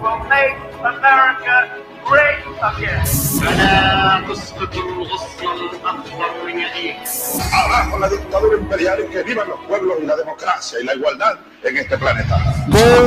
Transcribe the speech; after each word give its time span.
will 0.00 0.18
make 0.28 0.56
America 0.80 1.76
great 2.04 2.40
again. 2.62 3.04
Abajo 7.52 7.98
la 7.98 8.08
dictadura 8.08 8.56
imperial 8.58 9.08
que 9.10 9.22
vivan 9.22 9.48
los 9.48 9.60
pueblos 9.66 9.98
y 10.02 10.06
la 10.06 10.16
democracia 10.16 10.80
y 10.80 10.84
la 10.84 10.94
igualdad 10.94 11.38
este. 11.62 11.96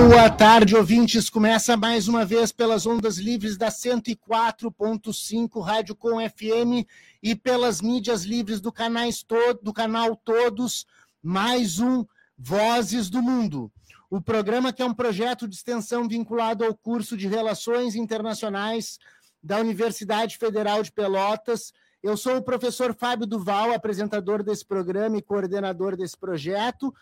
Boa 0.09 0.29
tarde, 0.29 0.75
ouvintes. 0.75 1.29
Começa 1.29 1.75
mais 1.75 2.07
uma 2.07 2.23
vez 2.23 2.51
pelas 2.51 2.85
ondas 2.85 3.17
livres 3.17 3.57
da 3.57 3.69
104.5 3.69 5.59
Rádio 5.59 5.95
Com 5.95 6.19
FM 6.19 6.85
e 7.23 7.35
pelas 7.35 7.81
mídias 7.81 8.23
livres 8.23 8.61
do, 8.61 8.71
canais 8.71 9.25
do 9.63 9.73
canal 9.73 10.15
Todos, 10.15 10.85
mais 11.21 11.79
um 11.79 12.05
Vozes 12.37 13.09
do 13.09 13.23
Mundo. 13.23 13.71
O 14.13 14.21
programa 14.21 14.71
que 14.71 14.83
é 14.83 14.85
um 14.85 14.93
projeto 14.93 15.47
de 15.47 15.55
extensão 15.55 16.07
vinculado 16.07 16.63
ao 16.63 16.75
curso 16.75 17.17
de 17.17 17.27
Relações 17.27 17.95
Internacionais 17.95 18.99
da 19.41 19.57
Universidade 19.57 20.37
Federal 20.37 20.83
de 20.83 20.91
Pelotas. 20.91 21.73
Eu 22.03 22.15
sou 22.15 22.37
o 22.37 22.43
professor 22.43 22.93
Fábio 22.93 23.25
Duval, 23.25 23.73
apresentador 23.73 24.43
desse 24.43 24.63
programa 24.63 25.17
e 25.17 25.21
coordenador 25.23 25.97
desse 25.97 26.15
projeto. 26.15 26.93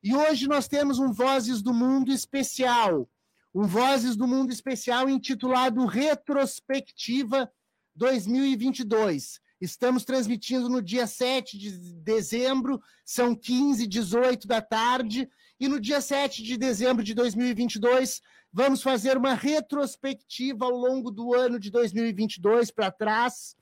E 0.00 0.14
hoje 0.14 0.46
nós 0.46 0.68
temos 0.68 1.00
um 1.00 1.12
Vozes 1.12 1.60
do 1.60 1.74
Mundo 1.74 2.12
especial, 2.12 3.10
um 3.52 3.64
Vozes 3.64 4.14
do 4.14 4.28
Mundo 4.28 4.52
especial 4.52 5.08
intitulado 5.08 5.84
Retrospectiva 5.86 7.50
2022. 7.96 9.40
Estamos 9.60 10.04
transmitindo 10.04 10.68
no 10.68 10.80
dia 10.80 11.08
7 11.08 11.58
de 11.58 11.72
dezembro, 11.94 12.80
são 13.04 13.34
15 13.34 13.88
18 13.88 14.46
da 14.46 14.62
tarde, 14.62 15.28
e 15.60 15.68
no 15.68 15.78
dia 15.78 16.00
7 16.00 16.42
de 16.42 16.56
dezembro 16.56 17.04
de 17.04 17.12
2022, 17.12 18.22
vamos 18.50 18.82
fazer 18.82 19.18
uma 19.18 19.34
retrospectiva 19.34 20.64
ao 20.64 20.70
longo 20.70 21.10
do 21.10 21.34
ano 21.34 21.60
de 21.60 21.70
2022 21.70 22.70
para 22.70 22.90
trás, 22.90 23.54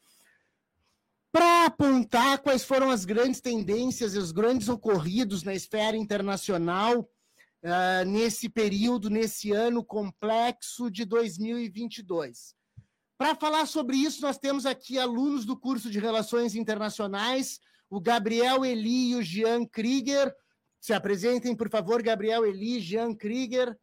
para 1.32 1.66
apontar 1.66 2.38
quais 2.38 2.64
foram 2.64 2.88
as 2.88 3.04
grandes 3.04 3.40
tendências 3.40 4.14
e 4.14 4.18
os 4.18 4.30
grandes 4.30 4.68
ocorridos 4.68 5.42
na 5.42 5.52
esfera 5.52 5.96
internacional 5.96 7.00
uh, 7.00 8.04
nesse 8.06 8.48
período, 8.48 9.10
nesse 9.10 9.50
ano 9.50 9.84
complexo 9.84 10.90
de 10.90 11.04
2022. 11.04 12.54
Para 13.18 13.34
falar 13.34 13.66
sobre 13.66 13.96
isso, 13.96 14.22
nós 14.22 14.38
temos 14.38 14.64
aqui 14.64 14.96
alunos 14.96 15.44
do 15.44 15.56
curso 15.56 15.90
de 15.90 15.98
Relações 15.98 16.54
Internacionais, 16.54 17.60
o 17.90 18.00
Gabriel 18.00 18.64
Eli 18.64 19.10
e 19.10 19.14
o 19.16 19.22
Jean 19.22 19.66
Krieger. 19.66 20.32
Se 20.80 20.92
apresentem, 20.92 21.54
por 21.54 21.68
favor, 21.68 22.02
Gabriel 22.02 22.46
Eli, 22.46 22.80
Jean 22.80 23.14
Krieger. 23.14 23.76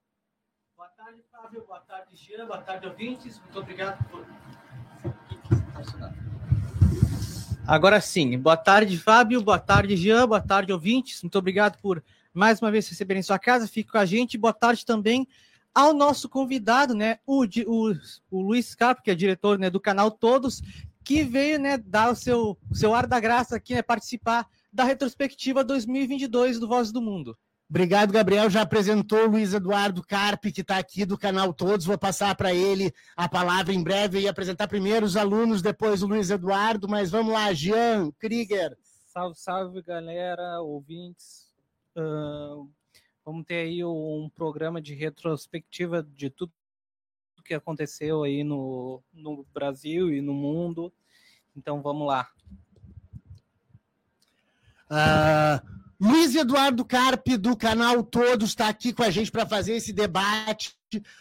Boa 0.76 0.90
tarde, 0.90 1.24
Fábio. 1.32 1.64
Boa 1.66 1.80
tarde, 1.80 2.16
Jean. 2.16 2.46
Boa 2.48 2.62
tarde, 2.62 2.88
ouvintes. 2.88 3.40
Muito 3.40 3.60
obrigado 3.60 4.04
por. 4.10 4.26
Agora 7.68 8.00
sim. 8.00 8.38
Boa 8.40 8.58
tarde, 8.58 8.98
Fábio. 8.98 9.42
Boa 9.42 9.60
tarde, 9.60 9.96
Jean. 9.96 10.28
Boa 10.28 10.42
tarde, 10.42 10.72
ouvintes. 10.72 11.22
Muito 11.22 11.38
obrigado 11.38 11.80
por 11.82 12.04
mais 12.34 12.62
uma 12.62 12.72
vez 12.72 12.88
receberem 12.88 13.24
sua 13.24 13.40
casa. 13.40 13.68
Fique 13.68 13.92
com 13.92 13.98
a 13.98 14.06
gente. 14.06 14.38
Boa 14.38 14.54
tarde 14.54 14.86
também 14.86 15.28
ao 15.76 15.94
nosso 15.94 16.30
convidado, 16.30 16.96
né, 16.96 17.20
o, 17.28 17.44
o, 17.44 17.94
o 18.32 18.42
Luiz 18.42 18.74
Carpo, 18.74 19.02
que 19.04 19.12
é 19.12 19.16
diretor 19.16 19.60
né, 19.60 19.70
do 19.70 19.80
canal 19.80 20.10
Todos, 20.10 20.62
que 21.04 21.22
veio 21.22 21.60
né, 21.60 21.78
dar 21.78 22.10
o 22.10 22.16
seu, 22.16 22.58
o 22.72 22.76
seu 22.76 22.96
ar 22.96 23.06
da 23.06 23.20
graça 23.20 23.58
aqui, 23.58 23.76
né, 23.76 23.82
participar 23.82 24.48
da 24.76 24.84
retrospectiva 24.84 25.64
2022 25.64 26.60
do 26.60 26.68
Voz 26.68 26.92
do 26.92 27.02
Mundo. 27.02 27.38
Obrigado, 27.70 28.12
Gabriel. 28.12 28.50
Já 28.50 28.62
apresentou 28.62 29.20
o 29.20 29.32
Luiz 29.32 29.54
Eduardo 29.54 30.06
Carpe, 30.06 30.52
que 30.52 30.60
está 30.60 30.78
aqui 30.78 31.06
do 31.06 31.18
canal 31.18 31.54
Todos. 31.54 31.86
Vou 31.86 31.98
passar 31.98 32.36
para 32.36 32.54
ele 32.54 32.94
a 33.16 33.28
palavra 33.30 33.74
em 33.74 33.82
breve 33.82 34.20
e 34.20 34.28
apresentar 34.28 34.68
primeiro 34.68 35.06
os 35.06 35.16
alunos, 35.16 35.62
depois 35.62 36.04
o 36.04 36.08
Luiz 36.08 36.30
Eduardo. 36.30 36.90
Mas 36.90 37.10
vamos 37.10 37.34
lá, 37.34 37.54
Jean 37.54 38.12
Krieger. 38.20 38.78
Salve, 38.84 39.40
salve, 39.40 39.82
galera, 39.82 40.62
ouvintes. 40.62 41.50
Uh, 41.96 42.70
vamos 43.24 43.46
ter 43.46 43.62
aí 43.62 43.84
um 43.84 44.30
programa 44.36 44.82
de 44.82 44.94
retrospectiva 44.94 46.04
de 46.04 46.30
tudo 46.30 46.52
que 47.46 47.54
aconteceu 47.54 48.24
aí 48.24 48.44
no, 48.44 49.02
no 49.14 49.46
Brasil 49.54 50.12
e 50.12 50.20
no 50.20 50.34
mundo. 50.34 50.92
Então 51.56 51.82
vamos 51.82 52.06
lá. 52.08 52.28
Uh, 54.96 55.76
Luiz 56.00 56.36
Eduardo 56.36 56.86
Carpe, 56.86 57.36
do 57.38 57.56
canal 57.56 58.02
Todos, 58.04 58.50
está 58.50 58.70
aqui 58.70 58.94
com 58.94 59.04
a 59.04 59.10
gente 59.10 59.32
para 59.32 59.46
fazer 59.46 59.74
esse 59.74 59.92
debate. 59.92 60.74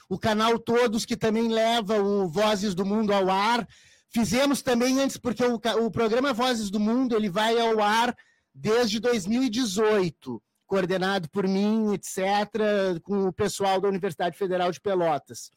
O 0.08 0.18
canal 0.18 0.58
Todos, 0.58 1.04
que 1.04 1.16
também 1.16 1.48
leva 1.48 2.00
o 2.00 2.28
Vozes 2.28 2.74
do 2.74 2.84
Mundo 2.84 3.12
ao 3.12 3.28
ar. 3.30 3.66
Fizemos 4.10 4.62
também 4.62 5.00
antes, 5.00 5.16
porque 5.16 5.44
o, 5.44 5.60
o 5.84 5.90
programa 5.90 6.32
Vozes 6.32 6.70
do 6.70 6.78
Mundo 6.78 7.16
ele 7.16 7.28
vai 7.28 7.58
ao 7.58 7.80
ar 7.80 8.14
desde 8.54 9.00
2018, 9.00 10.40
coordenado 10.66 11.28
por 11.30 11.48
mim, 11.48 11.92
etc., 11.94 13.00
com 13.02 13.26
o 13.26 13.32
pessoal 13.32 13.80
da 13.80 13.88
Universidade 13.88 14.38
Federal 14.38 14.70
de 14.70 14.80
Pelotas. 14.80 15.50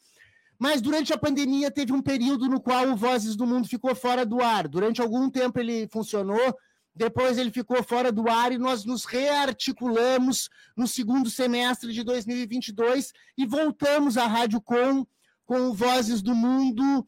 Mas 0.60 0.82
durante 0.82 1.14
a 1.14 1.18
pandemia 1.18 1.70
teve 1.70 1.94
um 1.94 2.02
período 2.02 2.48
no 2.48 2.60
qual 2.60 2.88
o 2.88 2.96
Vozes 2.96 3.36
do 3.36 3.46
Mundo 3.46 3.68
ficou 3.68 3.94
fora 3.94 4.26
do 4.26 4.42
ar. 4.42 4.68
Durante 4.68 5.02
algum 5.02 5.30
tempo 5.30 5.60
ele 5.60 5.88
funcionou, 5.92 6.58
depois 6.98 7.38
ele 7.38 7.52
ficou 7.52 7.84
fora 7.84 8.12
do 8.12 8.30
ar 8.30 8.52
e 8.52 8.58
nós 8.58 8.84
nos 8.84 9.06
rearticulamos 9.06 10.50
no 10.76 10.88
segundo 10.88 11.30
semestre 11.30 11.94
de 11.94 12.04
2022 12.04 13.14
e 13.38 13.46
voltamos 13.46 14.18
à 14.18 14.26
Rádio 14.26 14.60
Com 14.62 15.06
com 15.46 15.72
Vozes 15.74 16.22
do 16.22 16.36
Mundo 16.36 17.00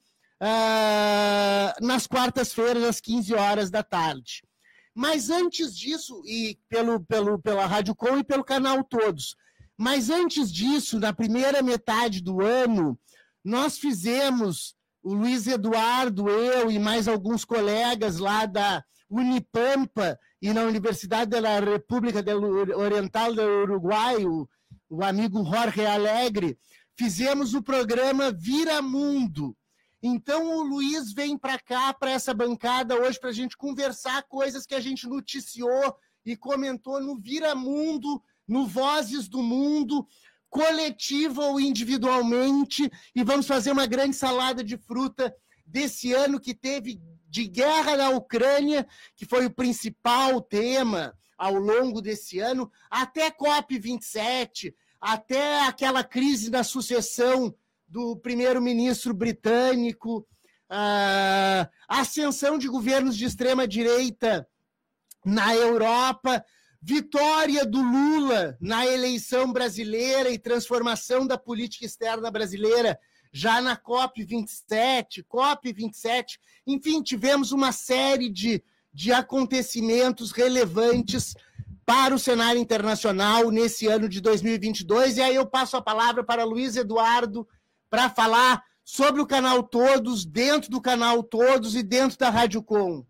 uh, 0.42 1.86
nas 1.86 2.08
quartas-feiras, 2.08 2.84
às 2.84 3.02
15 3.02 3.34
horas 3.34 3.70
da 3.70 3.84
tarde. 3.84 4.44
Mas 4.96 5.30
antes 5.30 5.76
disso, 5.78 6.22
e 6.26 6.58
pelo, 6.70 7.02
pelo, 7.02 7.40
pela 7.40 7.66
Rádio 7.66 7.94
Com 7.96 8.18
e 8.18 8.24
pelo 8.24 8.44
canal 8.44 8.84
Todos, 8.84 9.36
mas 9.78 10.10
antes 10.10 10.52
disso, 10.52 11.00
na 11.00 11.14
primeira 11.14 11.62
metade 11.62 12.22
do 12.22 12.42
ano, 12.42 13.00
nós 13.44 13.78
fizemos, 13.78 14.76
o 15.02 15.14
Luiz 15.14 15.48
Eduardo, 15.48 16.30
eu 16.30 16.70
e 16.70 16.78
mais 16.78 17.08
alguns 17.08 17.46
colegas 17.46 18.18
lá 18.18 18.46
da 18.46 18.84
Unipampa 19.10 20.20
e 20.42 20.54
na 20.54 20.64
Universidade 20.64 21.32
da 21.32 21.60
República 21.60 22.24
Oriental 22.78 23.34
do 23.34 23.42
Uruguai, 23.42 24.26
o, 24.26 24.48
o 24.90 25.04
amigo 25.04 25.44
Jorge 25.44 25.86
Alegre, 25.86 26.58
fizemos 26.98 27.54
o 27.54 27.64
programa 27.64 28.32
Vira 28.32 28.82
Mundo. 28.82 29.56
Então 30.02 30.58
o 30.58 30.64
Luiz 30.64 31.12
vem 31.12 31.38
para 31.38 31.60
cá, 31.60 31.94
para 31.94 32.12
essa 32.12 32.34
bancada 32.34 32.96
hoje, 32.96 33.20
para 33.20 33.30
a 33.30 33.34
gente 33.34 33.58
conversar 33.58 34.24
coisas 34.24 34.66
que 34.66 34.76
a 34.76 34.80
gente 34.80 35.08
noticiou 35.08 35.96
e 36.26 36.38
comentou 36.38 37.02
no 37.02 37.20
Vira 37.20 37.56
Mundo, 37.56 38.22
no 38.48 38.66
Vozes 38.66 39.28
do 39.28 39.44
Mundo, 39.44 40.08
coletivo 40.50 41.42
ou 41.42 41.60
individualmente, 41.60 42.90
e 43.16 43.24
vamos 43.24 43.46
fazer 43.46 43.72
uma 43.72 43.86
grande 43.86 44.16
salada 44.16 44.64
de 44.64 44.78
fruta 44.78 45.34
desse 45.66 46.14
ano 46.14 46.40
que 46.40 46.54
teve 46.54 47.00
de 47.30 47.48
guerra 47.48 47.96
na 47.96 48.10
Ucrânia, 48.10 48.88
que 49.16 49.26
foi 49.26 49.46
o 49.46 49.52
principal 49.52 50.42
tema 50.42 51.16
ao 51.38 51.54
longo 51.54 52.02
desse 52.02 52.40
ano, 52.40 52.70
até 52.90 53.32
COP27, 53.32 54.74
até 55.00 55.62
aquela 55.62 56.04
crise 56.04 56.50
da 56.50 56.64
sucessão 56.64 57.56
do 57.88 58.18
primeiro-ministro 58.18 59.14
britânico, 59.14 60.28
a 60.70 61.70
ascensão 61.88 62.58
de 62.58 62.68
governos 62.68 63.16
de 63.16 63.26
extrema-direita 63.26 64.48
na 65.26 65.56
Europa, 65.56 66.44
vitória 66.82 67.66
do 67.66 67.82
Lula 67.82 68.58
na 68.60 68.86
eleição 68.86 69.52
brasileira 69.52 70.30
e 70.30 70.38
transformação 70.38 71.26
da 71.26 71.38
política 71.38 71.86
externa 71.86 72.30
brasileira 72.32 73.00
já 73.32 73.62
na 73.62 73.78
COP27, 73.78 75.24
COP27, 75.30 76.40
enfim, 76.66 77.02
tivemos 77.02 77.52
uma 77.52 77.72
série 77.72 78.30
de, 78.30 78.64
de 78.94 79.12
acontecimentos 79.12 80.32
relevantes 80.32 81.36
para 81.86 82.14
o 82.14 82.20
cenário 82.20 82.62
internacional 82.62 83.50
nesse 83.50 83.88
ano 83.88 84.08
de 84.08 84.22
2022. 84.22 85.18
E 85.18 85.22
aí 85.22 85.36
eu 85.36 85.46
passo 85.46 85.78
a 85.78 85.82
palavra 85.82 86.24
para 86.24 86.44
Luiz 86.44 86.76
Eduardo 86.76 87.48
para 87.90 88.10
falar 88.10 88.64
sobre 88.84 89.22
o 89.22 89.28
canal 89.28 89.64
Todos, 89.64 90.26
dentro 90.26 90.70
do 90.70 90.82
canal 90.82 91.24
Todos 91.24 91.76
e 91.76 91.84
dentro 91.84 92.18
da 92.18 92.30
Rádio 92.30 92.62
Com. 92.62 93.06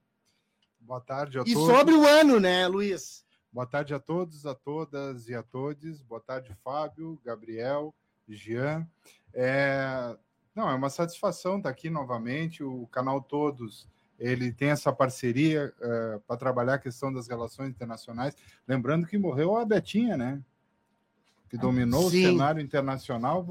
Boa 0.80 1.02
tarde 1.02 1.40
a 1.40 1.42
e 1.42 1.54
todos. 1.54 1.70
E 1.70 1.78
sobre 1.78 1.94
o 1.94 2.08
ano, 2.08 2.40
né, 2.40 2.68
Luiz? 2.68 3.26
Boa 3.52 3.66
tarde 3.66 3.94
a 3.94 4.00
todos, 4.00 4.46
a 4.46 4.56
todas 4.56 5.28
e 5.28 5.36
a 5.36 5.44
todos. 5.44 6.02
Boa 6.02 6.22
tarde, 6.22 6.56
Fábio, 6.64 7.20
Gabriel, 7.24 7.94
Jean. 8.28 8.88
É, 9.34 10.16
não, 10.56 10.70
é 10.70 10.74
uma 10.74 10.90
satisfação 10.90 11.58
estar 11.58 11.70
aqui 11.70 11.90
novamente. 11.90 12.64
O 12.64 12.88
canal 12.88 13.22
Todos 13.22 13.88
ele 14.20 14.52
tem 14.52 14.70
essa 14.70 14.92
parceria 14.92 15.74
uh, 15.80 16.20
para 16.28 16.36
trabalhar 16.36 16.74
a 16.74 16.80
questão 16.80 17.12
das 17.12 17.28
relações 17.28 17.70
internacionais. 17.70 18.36
Lembrando 18.68 19.08
que 19.08 19.18
morreu 19.18 19.56
a 19.56 19.64
Betinha, 19.64 20.18
né? 20.18 20.42
Que 21.50 21.58
dominou 21.58 22.10
Sim. 22.10 22.26
o 22.26 22.30
cenário 22.32 22.62
internacional 22.62 23.46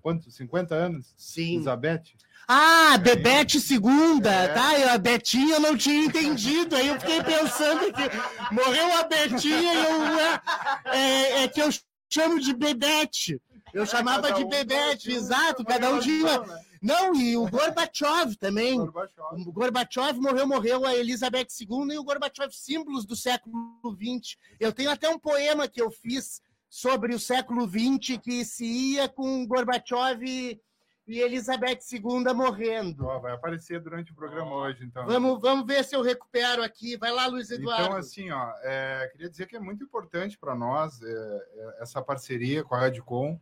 quantos? 0.00 0.34
50 0.34 0.74
anos? 0.74 1.12
Sim. 1.16 1.56
Elizabeth? 1.56 2.04
Ah, 2.48 2.98
Bebete 2.98 3.60
segunda, 3.60 4.30
É. 4.30 4.48
tá? 4.48 4.78
Eu, 4.78 4.90
a 4.90 4.98
Betinha 4.98 5.56
eu 5.56 5.60
não 5.60 5.76
tinha 5.76 6.04
entendido. 6.06 6.74
Aí 6.74 6.88
eu 6.88 6.98
fiquei 6.98 7.22
pensando 7.22 7.92
que 7.92 8.54
morreu 8.54 8.98
a 8.98 9.04
Betinha 9.04 9.72
e 9.74 9.84
eu. 9.84 10.18
é, 10.18 10.40
É, 10.86 11.42
é 11.44 11.48
que 11.48 11.60
eu 11.60 11.68
chamo 12.12 12.40
de 12.40 12.54
Bebete. 12.54 13.40
Eu 13.72 13.86
chamava 13.86 14.32
de 14.32 14.44
Bebete, 14.44 15.12
exato. 15.12 15.64
Cada 15.64 15.90
um 15.90 16.00
tinha. 16.00 16.40
né? 16.40 16.64
Não, 16.82 17.14
e 17.14 17.36
o 17.36 17.46
Gorbachev 17.48 18.36
também. 18.36 18.78
Gorbachev. 18.78 19.48
O 19.48 19.52
Gorbachev 19.52 20.18
morreu, 20.18 20.46
morreu 20.46 20.86
a 20.86 20.94
Elizabeth 20.94 21.48
II 21.60 21.92
e 21.94 21.98
o 21.98 22.04
Gorbachev, 22.04 22.50
símbolos 22.52 23.04
do 23.04 23.14
século 23.14 23.54
XX. 23.84 24.36
Eu 24.58 24.72
tenho 24.72 24.90
até 24.90 25.08
um 25.08 25.18
poema 25.18 25.68
que 25.68 25.80
eu 25.80 25.90
fiz 25.90 26.40
sobre 26.70 27.14
o 27.14 27.18
século 27.18 27.68
XX 27.68 28.16
que 28.22 28.44
se 28.44 28.64
ia 28.64 29.08
com 29.08 29.46
Gorbachev 29.46 30.24
e, 30.24 30.60
e 31.06 31.20
Elizabeth 31.20 31.80
II 31.92 32.32
morrendo. 32.34 33.04
Ó, 33.06 33.18
vai 33.18 33.32
aparecer 33.32 33.80
durante 33.80 34.12
o 34.12 34.14
programa 34.14 34.54
hoje, 34.54 34.84
então. 34.84 35.04
Vamos, 35.04 35.40
vamos 35.40 35.66
ver 35.66 35.84
se 35.84 35.94
eu 35.94 36.00
recupero 36.00 36.62
aqui. 36.62 36.96
Vai 36.96 37.10
lá, 37.10 37.26
Luiz 37.26 37.50
Eduardo. 37.50 37.84
Então, 37.84 37.96
assim, 37.98 38.30
ó, 38.30 38.52
é, 38.62 39.08
queria 39.12 39.28
dizer 39.28 39.46
que 39.46 39.56
é 39.56 39.60
muito 39.60 39.84
importante 39.84 40.38
para 40.38 40.54
nós 40.54 41.02
é, 41.02 41.08
é, 41.12 41.82
essa 41.82 42.00
parceria 42.00 42.64
com 42.64 42.74
a 42.74 42.78
Radicom, 42.78 43.38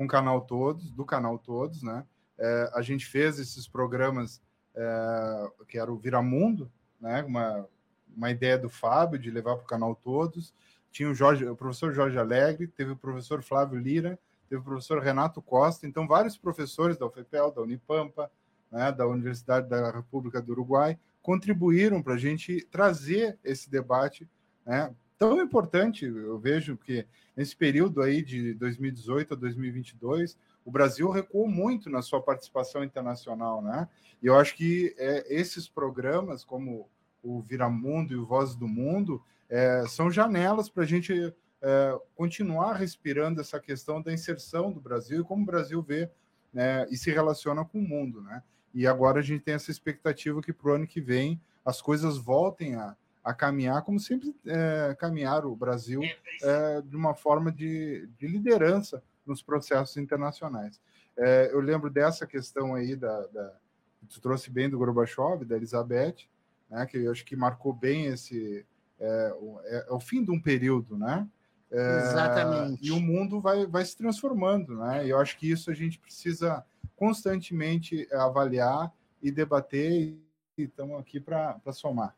com 0.00 0.06
o 0.06 0.08
canal 0.08 0.40
Todos, 0.40 0.90
do 0.90 1.04
canal 1.04 1.38
Todos, 1.38 1.82
né? 1.82 2.06
É, 2.38 2.70
a 2.72 2.80
gente 2.80 3.04
fez 3.04 3.38
esses 3.38 3.68
programas 3.68 4.40
é, 4.74 5.50
que 5.68 5.76
era 5.76 5.92
o 5.92 5.98
Viramundo, 5.98 6.72
né? 6.98 7.22
Uma, 7.22 7.68
uma 8.16 8.30
ideia 8.30 8.56
do 8.56 8.70
Fábio 8.70 9.18
de 9.18 9.30
levar 9.30 9.56
para 9.56 9.64
o 9.64 9.68
canal 9.68 9.94
Todos. 9.94 10.54
Tinha 10.90 11.10
o, 11.10 11.14
Jorge, 11.14 11.44
o 11.44 11.54
professor 11.54 11.92
Jorge 11.92 12.18
Alegre, 12.18 12.66
teve 12.66 12.92
o 12.92 12.96
professor 12.96 13.42
Flávio 13.42 13.78
Lira, 13.78 14.18
teve 14.48 14.62
o 14.62 14.64
professor 14.64 15.02
Renato 15.02 15.42
Costa, 15.42 15.86
então 15.86 16.08
vários 16.08 16.34
professores 16.34 16.96
da 16.96 17.04
UFPEL, 17.04 17.52
da 17.52 17.60
Unipampa, 17.60 18.30
né, 18.72 18.90
da 18.90 19.06
Universidade 19.06 19.68
da 19.68 19.90
República 19.90 20.40
do 20.40 20.52
Uruguai, 20.52 20.98
contribuíram 21.20 22.02
para 22.02 22.14
a 22.14 22.18
gente 22.18 22.66
trazer 22.70 23.38
esse 23.44 23.70
debate 23.70 24.26
né, 24.64 24.94
tão 25.20 25.38
importante. 25.42 26.06
Eu 26.06 26.38
vejo 26.38 26.78
que 26.78 27.06
nesse 27.36 27.54
período 27.54 28.00
aí 28.00 28.22
de 28.22 28.54
2018 28.54 29.34
a 29.34 29.36
2022, 29.36 30.38
o 30.64 30.70
Brasil 30.70 31.10
recuou 31.10 31.46
muito 31.46 31.90
na 31.90 32.00
sua 32.00 32.22
participação 32.22 32.82
internacional, 32.82 33.60
né? 33.60 33.86
E 34.22 34.26
eu 34.26 34.34
acho 34.34 34.56
que 34.56 34.94
é, 34.98 35.26
esses 35.28 35.68
programas, 35.68 36.42
como 36.42 36.88
o 37.22 37.42
Viramundo 37.42 38.14
e 38.14 38.16
o 38.16 38.24
Voz 38.24 38.56
do 38.56 38.66
Mundo, 38.66 39.22
é, 39.46 39.84
são 39.86 40.10
janelas 40.10 40.70
para 40.70 40.84
a 40.84 40.86
gente 40.86 41.34
é, 41.60 42.00
continuar 42.14 42.72
respirando 42.72 43.42
essa 43.42 43.60
questão 43.60 44.00
da 44.00 44.10
inserção 44.10 44.72
do 44.72 44.80
Brasil 44.80 45.20
e 45.20 45.24
como 45.24 45.42
o 45.42 45.46
Brasil 45.46 45.82
vê 45.82 46.10
né, 46.50 46.86
e 46.90 46.96
se 46.96 47.10
relaciona 47.10 47.62
com 47.62 47.78
o 47.78 47.86
mundo, 47.86 48.22
né? 48.22 48.42
E 48.72 48.86
agora 48.86 49.18
a 49.18 49.22
gente 49.22 49.42
tem 49.42 49.52
essa 49.52 49.70
expectativa 49.70 50.40
que 50.40 50.52
para 50.52 50.70
o 50.70 50.74
ano 50.74 50.86
que 50.86 51.00
vem 51.00 51.38
as 51.62 51.82
coisas 51.82 52.16
voltem 52.16 52.74
a, 52.74 52.96
a 53.22 53.34
caminhar 53.34 53.82
como 53.82 54.00
sempre 54.00 54.34
é, 54.46 54.96
caminharam 54.98 55.50
o 55.50 55.56
Brasil 55.56 56.02
é, 56.42 56.82
de 56.82 56.96
uma 56.96 57.14
forma 57.14 57.52
de, 57.52 58.08
de, 58.18 58.26
liderança 58.26 59.02
nos 59.26 59.42
processos 59.42 59.96
internacionais. 59.96 60.80
É, 61.16 61.50
eu 61.52 61.60
lembro 61.60 61.90
dessa 61.90 62.26
questão 62.26 62.74
aí 62.74 62.96
da, 62.96 63.26
da 63.26 63.52
tu 64.08 64.20
trouxe 64.20 64.50
bem 64.50 64.68
do 64.68 64.78
Gorbachev, 64.78 65.44
da 65.44 65.56
Elizabeth, 65.56 66.26
né, 66.68 66.86
que 66.86 66.96
eu 66.96 67.10
acho 67.12 67.24
que 67.24 67.36
marcou 67.36 67.72
bem 67.72 68.06
esse 68.06 68.66
é, 68.98 69.34
o, 69.38 69.60
é, 69.64 69.86
o 69.90 70.00
fim 70.00 70.24
de 70.24 70.30
um 70.30 70.40
período, 70.40 70.96
né? 70.96 71.26
Exatamente. 71.70 72.84
E 72.84 72.90
o 72.90 73.00
mundo 73.00 73.40
vai, 73.40 73.64
vai 73.64 73.84
se 73.84 73.96
transformando, 73.96 74.76
né? 74.76 75.06
E 75.06 75.10
eu 75.10 75.18
acho 75.18 75.38
que 75.38 75.48
isso 75.48 75.70
a 75.70 75.74
gente 75.74 75.98
precisa 75.98 76.64
constantemente 76.96 78.08
avaliar 78.12 78.92
e 79.22 79.30
debater 79.30 79.90
e 79.92 80.20
estamos 80.58 80.98
aqui 81.00 81.20
para 81.20 81.60
somar. 81.72 82.14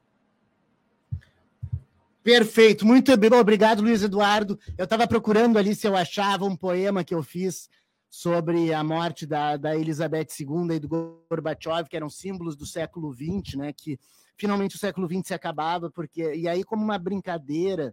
Perfeito, 2.22 2.86
muito 2.86 3.12
obrigado, 3.12 3.82
Luiz 3.82 4.02
Eduardo. 4.02 4.58
Eu 4.78 4.84
estava 4.84 5.08
procurando 5.08 5.58
ali 5.58 5.74
se 5.74 5.88
eu 5.88 5.96
achava 5.96 6.44
um 6.44 6.56
poema 6.56 7.02
que 7.02 7.14
eu 7.14 7.22
fiz 7.22 7.68
sobre 8.08 8.72
a 8.72 8.84
morte 8.84 9.26
da, 9.26 9.56
da 9.56 9.76
Elizabeth 9.76 10.28
II 10.38 10.76
e 10.76 10.78
do 10.78 10.88
Gorbachev, 10.88 11.88
que 11.88 11.96
eram 11.96 12.08
símbolos 12.08 12.54
do 12.54 12.64
século 12.64 13.12
XX, 13.12 13.56
né? 13.56 13.72
Que 13.72 13.98
finalmente 14.36 14.76
o 14.76 14.78
século 14.78 15.08
XX 15.08 15.28
se 15.28 15.34
acabava, 15.34 15.90
porque 15.90 16.34
e 16.34 16.46
aí 16.46 16.62
como 16.62 16.84
uma 16.84 16.98
brincadeira, 16.98 17.92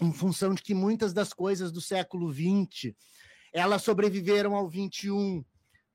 em 0.00 0.12
função 0.12 0.54
de 0.54 0.62
que 0.62 0.74
muitas 0.74 1.12
das 1.12 1.32
coisas 1.32 1.72
do 1.72 1.80
século 1.80 2.32
XX 2.32 2.94
elas 3.52 3.82
sobreviveram 3.82 4.54
ao 4.54 4.70
XXI, 4.70 5.44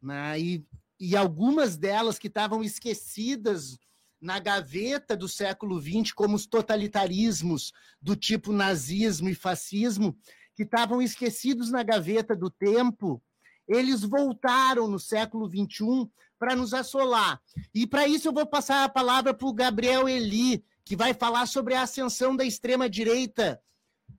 né? 0.02 0.38
E, 0.38 0.66
e 1.00 1.16
algumas 1.16 1.78
delas 1.78 2.20
que 2.20 2.28
estavam 2.28 2.62
esquecidas 2.62 3.80
na 4.22 4.40
gaveta 4.40 5.18
do 5.18 5.28
século 5.28 5.82
XX, 5.82 6.12
como 6.14 6.36
os 6.36 6.46
totalitarismos 6.46 7.74
do 8.00 8.16
tipo 8.16 8.54
nazismo 8.54 9.28
e 9.28 9.36
fascismo, 9.36 10.16
que 10.56 10.64
estavam 10.64 11.02
esquecidos 11.02 11.72
na 11.72 11.82
gaveta 11.82 12.36
do 12.36 12.50
tempo, 12.50 13.22
eles 13.68 14.04
voltaram 14.04 14.88
no 14.88 15.00
século 15.00 15.50
XXI 15.50 16.10
para 16.38 16.56
nos 16.56 16.74
assolar. 16.74 17.42
E 17.74 17.88
para 17.88 18.08
isso 18.08 18.28
eu 18.28 18.34
vou 18.34 18.46
passar 18.46 18.84
a 18.84 18.90
palavra 18.90 19.34
para 19.34 19.48
o 19.48 19.54
Gabriel 19.54 20.08
Eli, 20.08 20.64
que 20.84 20.96
vai 20.96 21.14
falar 21.14 21.48
sobre 21.48 21.74
a 21.74 21.84
ascensão 21.84 22.36
da 22.36 22.44
extrema-direita 22.44 23.62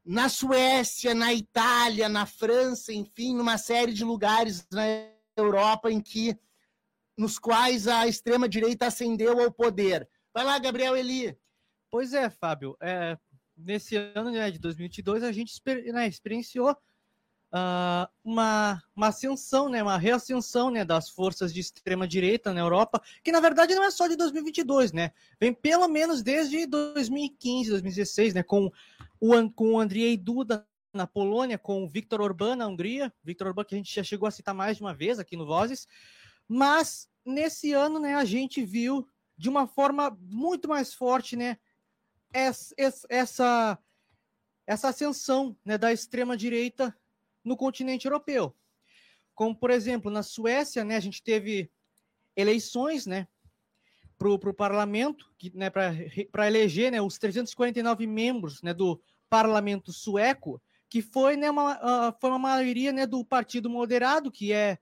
na 0.05 0.29
Suécia, 0.29 1.15
na 1.15 1.33
Itália, 1.33 2.09
na 2.09 2.27
França, 2.27 2.93
enfim, 2.93 3.35
numa 3.35 3.59
série 3.59 3.93
de 3.93 4.05
lugares 4.05 4.67
na 4.71 4.83
Europa 5.37 5.91
em 5.91 6.01
que 6.01 6.37
nos 7.17 7.39
quais 7.39 7.87
a 7.89 8.07
extrema-direita 8.07 8.87
ascendeu 8.87 9.41
ao 9.41 9.53
poder. 9.53 10.09
Vai 10.33 10.45
lá, 10.45 10.59
Gabriel 10.59 10.97
Eli. 10.97 11.37
Pois 11.91 12.15
é, 12.15 12.31
Fábio. 12.31 12.77
É, 12.81 13.19
nesse 13.57 13.97
ano 13.97 14.31
né, 14.31 14.51
de 14.51 14.59
2022, 14.59 15.23
a 15.23 15.33
gente 15.33 15.53
né, 15.93 16.09
experienciou 16.09 16.77
uh, 17.53 18.09
uma, 18.25 18.83
uma 18.97 19.09
ascensão, 19.09 19.69
né, 19.69 19.83
uma 19.83 19.99
reascensão 19.99 20.71
né, 20.71 20.85
das 20.85 21.11
forças 21.11 21.53
de 21.53 21.61
extrema-direita 21.61 22.53
na 22.53 22.61
Europa, 22.61 23.01
que 23.23 23.31
na 23.31 23.41
verdade 23.41 23.75
não 23.75 23.85
é 23.85 23.91
só 23.91 24.09
de 24.09 24.17
2022, 24.17 24.93
né? 24.93 25.13
Vem 25.41 25.53
pelo 25.53 25.87
menos 25.89 26.23
desde 26.23 26.67
2015, 26.67 27.71
2016, 27.71 28.35
né, 28.35 28.43
com 28.43 28.71
o, 29.21 29.51
com 29.53 29.75
o 29.75 29.81
Andrzej 29.81 30.17
Duda 30.17 30.67
na 30.95 31.07
Polônia, 31.07 31.59
com 31.59 31.85
o 31.85 31.89
Viktor 31.89 32.21
Orbán 32.21 32.57
na 32.57 32.67
Hungria, 32.67 33.13
Viktor 33.25 33.49
Orbán 33.49 33.65
que 33.65 33.75
a 33.75 33.79
gente 33.79 33.95
já 33.95 34.03
chegou 34.03 34.27
a 34.27 34.31
citar 34.31 34.55
mais 34.55 34.77
de 34.77 34.83
uma 34.83 34.95
vez 34.95 35.19
aqui 35.19 35.37
no 35.37 35.47
Vozes, 35.47 35.87
mas 36.53 37.09
nesse 37.25 37.73
ano, 37.73 37.99
né, 37.99 38.15
a 38.15 38.27
gente 38.27 38.63
viu 38.63 39.09
de 39.39 39.49
uma 39.49 39.67
forma 39.67 40.17
muito 40.21 40.69
mais 40.69 40.93
forte, 40.93 41.35
né, 41.35 41.57
essa 42.31 42.75
essa, 43.09 43.79
essa 44.67 44.89
ascensão, 44.89 45.57
né, 45.65 45.79
da 45.79 45.93
extrema 45.93 46.37
direita 46.37 46.95
no 47.43 47.57
continente 47.57 48.07
europeu. 48.07 48.55
Como 49.35 49.57
por 49.57 49.71
exemplo, 49.71 50.11
na 50.11 50.23
Suécia, 50.23 50.85
né, 50.85 50.97
a 50.97 51.01
gente 51.01 51.23
teve 51.23 51.71
eleições, 52.37 53.07
né, 53.07 53.27
para 54.19 54.29
o 54.29 54.55
parlamento, 54.55 55.33
que, 55.39 55.51
né, 55.57 55.71
para 55.71 56.47
eleger, 56.47 56.93
né, 56.93 57.01
os 57.01 57.17
349 57.17 58.07
membros, 58.07 58.61
né, 58.61 58.75
do 58.75 59.01
parlamento 59.31 59.91
sueco, 59.91 60.63
que 60.91 61.01
foi, 61.01 61.35
né, 61.35 61.51
uma, 61.51 62.11
uh, 62.11 62.15
foi 62.21 62.29
uma 62.29 62.39
maioria, 62.39 62.93
né, 62.93 63.07
do 63.07 63.25
partido 63.25 63.71
moderado, 63.71 64.31
que 64.31 64.53
é 64.53 64.79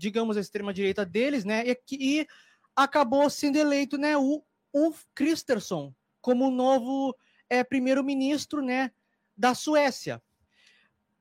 digamos, 0.00 0.36
a 0.36 0.40
extrema-direita 0.40 1.04
deles, 1.04 1.44
né? 1.44 1.62
E, 1.66 1.76
e, 1.92 2.26
acabou 2.74 3.28
sendo 3.28 3.56
eleito, 3.56 3.98
né, 3.98 4.16
o 4.16 4.42
Ulf 4.72 5.04
Kristersson 5.14 5.92
como 6.20 6.48
o 6.48 6.50
novo 6.50 7.16
é, 7.48 7.64
primeiro-ministro, 7.64 8.62
né, 8.62 8.90
da 9.36 9.54
Suécia. 9.54 10.22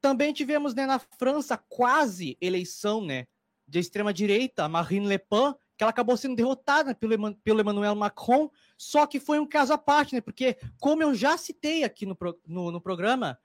Também 0.01 0.33
tivemos, 0.33 0.73
né, 0.73 0.85
na 0.85 0.99
França, 0.99 1.57
quase 1.57 2.37
eleição, 2.39 3.03
né, 3.03 3.27
de 3.67 3.79
extrema-direita, 3.79 4.67
Marine 4.67 5.07
Le 5.07 5.19
Pen, 5.19 5.53
que 5.77 5.83
ela 5.83 5.91
acabou 5.91 6.17
sendo 6.17 6.35
derrotada 6.35 6.93
pelo, 6.93 7.35
pelo 7.35 7.61
Emmanuel 7.61 7.95
Macron, 7.95 8.49
só 8.77 9.07
que 9.07 9.19
foi 9.19 9.39
um 9.39 9.47
caso 9.47 9.71
à 9.73 9.77
parte, 9.77 10.15
né, 10.15 10.21
porque, 10.21 10.57
como 10.79 11.01
eu 11.01 11.13
já 11.15 11.37
citei 11.37 11.83
aqui 11.83 12.05
no, 12.05 12.17
no, 12.45 12.71
no 12.71 12.81
programa, 12.81 13.39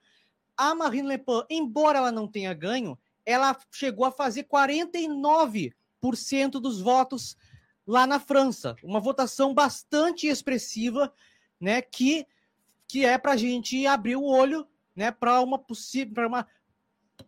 a 0.57 0.75
Marine 0.75 1.07
Le 1.07 1.17
Pen, 1.17 1.43
embora 1.49 1.99
ela 1.99 2.11
não 2.11 2.27
tenha 2.27 2.53
ganho, 2.53 2.97
ela 3.25 3.57
chegou 3.71 4.05
a 4.05 4.11
fazer 4.11 4.43
49% 4.43 5.73
dos 6.51 6.79
votos 6.79 7.35
lá 7.85 8.05
na 8.05 8.19
França. 8.19 8.75
Uma 8.83 8.99
votação 8.99 9.53
bastante 9.53 10.27
expressiva, 10.27 11.13
né? 11.59 11.81
Que, 11.81 12.25
que 12.87 13.05
é 13.05 13.17
para 13.17 13.33
a 13.33 13.37
gente 13.37 13.85
abrir 13.87 14.15
o 14.15 14.23
olho 14.23 14.67
né, 14.95 15.11
para 15.11 15.41
uma 15.41 15.59
possível 15.59 16.27
uma, 16.27 16.47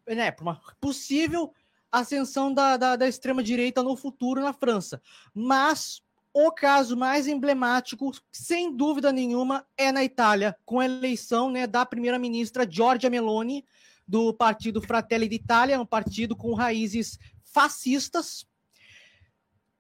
né, 0.08 0.34
uma 0.40 0.62
possível 0.80 1.54
ascensão 1.92 2.54
da, 2.54 2.78
da, 2.78 2.96
da 2.96 3.08
extrema-direita 3.08 3.84
no 3.84 3.96
futuro 3.96 4.42
na 4.42 4.54
França. 4.54 5.02
Mas 5.34 6.02
o 6.34 6.52
caso 6.52 6.96
mais 6.96 7.28
emblemático, 7.28 8.12
sem 8.32 8.76
dúvida 8.76 9.12
nenhuma, 9.12 9.66
é 9.76 9.92
na 9.92 10.04
Itália, 10.04 10.56
com 10.66 10.80
a 10.80 10.86
eleição 10.86 11.50
né, 11.50 11.66
da 11.66 11.86
primeira-ministra 11.86 12.70
Giorgia 12.70 13.10
Meloni, 13.10 13.66
do 14.08 14.34
partido 14.34 14.82
Fratelli 14.82 15.28
d'Italia, 15.28 15.80
um 15.80 15.86
partido 15.86 16.36
com 16.36 16.54
raízes 16.54 17.20
fascistas, 17.44 18.46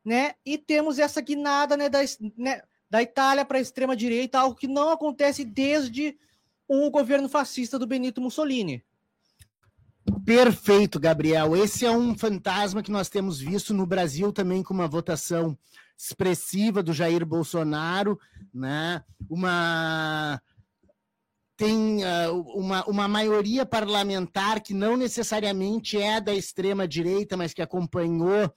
né? 0.03 0.34
E 0.46 0.57
temos 0.57 1.00
essa 1.00 1.22
guinada 1.22 1.77
né, 1.77 1.89
da, 1.89 2.00
né, 2.38 2.62
da 2.89 3.01
Itália 3.01 3.46
para 3.46 3.57
a 3.57 3.62
extrema-direita, 3.62 4.39
algo 4.39 4.55
que 4.55 4.67
não 4.67 4.89
acontece 4.89 5.46
desde 5.46 6.17
o 6.67 6.89
governo 6.89 7.29
fascista 7.29 7.79
do 7.79 7.88
Benito 7.88 8.19
Mussolini. 8.19 8.84
Perfeito, 10.25 11.00
Gabriel. 11.00 11.55
Esse 11.55 11.86
é 11.86 11.91
um 11.91 12.17
fantasma 12.17 12.84
que 12.84 12.91
nós 12.91 13.10
temos 13.10 13.39
visto 13.39 13.74
no 13.74 13.86
Brasil 13.86 14.31
também 14.34 14.63
com 14.63 14.74
uma 14.74 14.88
votação 14.88 15.57
expressiva 15.98 16.84
do 16.84 16.93
Jair 16.93 17.25
Bolsonaro, 17.25 18.19
né? 18.53 19.03
Uma 19.29 20.41
tem 21.57 22.03
uh, 22.05 22.39
uma, 22.55 22.85
uma 22.85 23.07
maioria 23.07 23.65
parlamentar 23.65 24.61
que 24.61 24.75
não 24.75 24.95
necessariamente 24.95 25.99
é 25.99 26.21
da 26.21 26.33
extrema 26.33 26.87
direita, 26.87 27.35
mas 27.35 27.51
que 27.51 27.63
acompanhou 27.63 28.53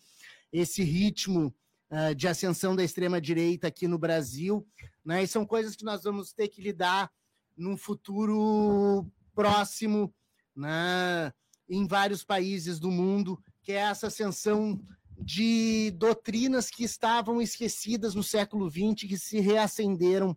esse 0.52 0.84
ritmo 0.84 1.52
uh, 1.90 2.14
de 2.14 2.28
ascensão 2.28 2.76
da 2.76 2.84
extrema 2.84 3.18
direita 3.18 3.68
aqui 3.68 3.88
no 3.88 3.98
Brasil, 3.98 4.66
né? 5.02 5.22
E 5.22 5.26
são 5.26 5.46
coisas 5.46 5.74
que 5.74 5.84
nós 5.84 6.02
vamos 6.04 6.34
ter 6.34 6.48
que 6.48 6.60
lidar 6.60 7.10
num 7.56 7.74
futuro 7.74 9.10
próximo, 9.34 10.14
né? 10.54 11.32
Em 11.70 11.86
vários 11.86 12.22
países 12.22 12.78
do 12.78 12.90
mundo, 12.90 13.42
que 13.62 13.72
é 13.72 13.76
essa 13.76 14.08
ascensão 14.08 14.78
de 15.18 15.90
doutrinas 15.92 16.68
que 16.68 16.84
estavam 16.84 17.40
esquecidas 17.40 18.14
no 18.14 18.22
século 18.22 18.68
XX, 18.70 19.08
que 19.08 19.16
se 19.16 19.40
reacenderam 19.40 20.36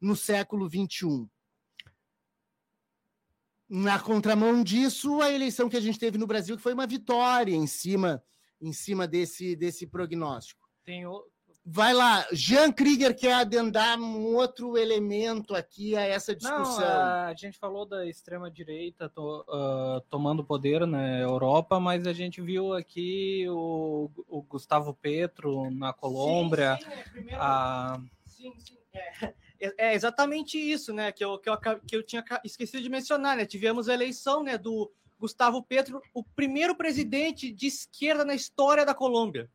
no 0.00 0.14
século 0.14 0.68
XXI. 0.68 1.28
Na 3.76 3.98
contramão 3.98 4.62
disso, 4.62 5.20
a 5.20 5.32
eleição 5.32 5.68
que 5.68 5.76
a 5.76 5.80
gente 5.80 5.98
teve 5.98 6.16
no 6.16 6.28
Brasil, 6.28 6.56
que 6.56 6.62
foi 6.62 6.72
uma 6.72 6.86
vitória 6.86 7.52
em 7.52 7.66
cima, 7.66 8.22
em 8.60 8.72
cima 8.72 9.04
desse, 9.04 9.56
desse 9.56 9.84
prognóstico. 9.84 10.68
Tem, 10.84 11.04
o, 11.04 11.24
Vai 11.66 11.92
lá, 11.92 12.24
Jean 12.30 12.70
Krieger 12.70 13.16
quer 13.16 13.32
adendar 13.32 13.98
um 13.98 14.36
outro 14.36 14.78
elemento 14.78 15.56
aqui 15.56 15.96
a 15.96 16.02
essa 16.02 16.36
discussão. 16.36 16.86
Não, 16.86 17.26
a 17.26 17.34
gente 17.34 17.58
falou 17.58 17.84
da 17.84 18.06
extrema 18.06 18.48
direita 18.48 19.08
to, 19.08 19.44
uh, 19.48 20.00
tomando 20.08 20.44
poder 20.44 20.86
na 20.86 21.18
Europa, 21.18 21.80
mas 21.80 22.06
a 22.06 22.12
gente 22.12 22.40
viu 22.40 22.74
aqui 22.74 23.44
o, 23.48 24.08
o 24.28 24.42
Gustavo 24.42 24.94
Petro 24.94 25.68
na 25.72 25.92
Colômbia. 25.92 26.76
Sim, 26.76 26.84
sim, 26.84 26.92
é, 26.92 27.02
primeiro... 27.10 27.42
a... 27.42 28.00
sim, 28.26 28.52
sim. 28.58 28.78
É, 28.92 29.34
é, 29.60 29.94
exatamente 29.94 30.58
isso, 30.58 30.92
né? 30.92 31.12
Que 31.12 31.24
eu, 31.24 31.38
que, 31.38 31.48
eu, 31.48 31.58
que 31.58 31.96
eu 31.96 32.02
tinha 32.02 32.24
esquecido 32.44 32.82
de 32.82 32.88
mencionar, 32.88 33.36
né? 33.36 33.46
Tivemos 33.46 33.88
a 33.88 33.94
eleição 33.94 34.42
né, 34.42 34.58
do 34.58 34.90
Gustavo 35.18 35.62
Petro, 35.62 36.02
o 36.12 36.22
primeiro 36.22 36.74
presidente 36.74 37.50
de 37.50 37.66
esquerda 37.66 38.24
na 38.24 38.34
história 38.34 38.84
da 38.84 38.94
Colômbia 38.94 39.48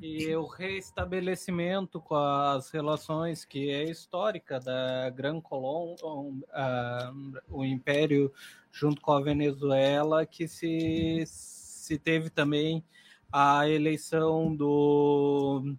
e 0.00 0.34
o 0.34 0.46
reestabelecimento 0.46 2.00
com 2.00 2.16
as 2.16 2.70
relações 2.70 3.44
que 3.44 3.70
é 3.70 3.84
histórica 3.84 4.58
da 4.58 5.10
Gran 5.10 5.40
Colômbia, 5.40 6.06
uh, 6.06 7.40
o 7.50 7.64
Império 7.64 8.32
junto 8.72 9.00
com 9.02 9.12
a 9.12 9.20
Venezuela, 9.20 10.24
que 10.24 10.48
se, 10.48 11.24
se 11.26 11.98
teve 11.98 12.30
também 12.30 12.82
a 13.30 13.68
eleição 13.68 14.54
do 14.54 15.74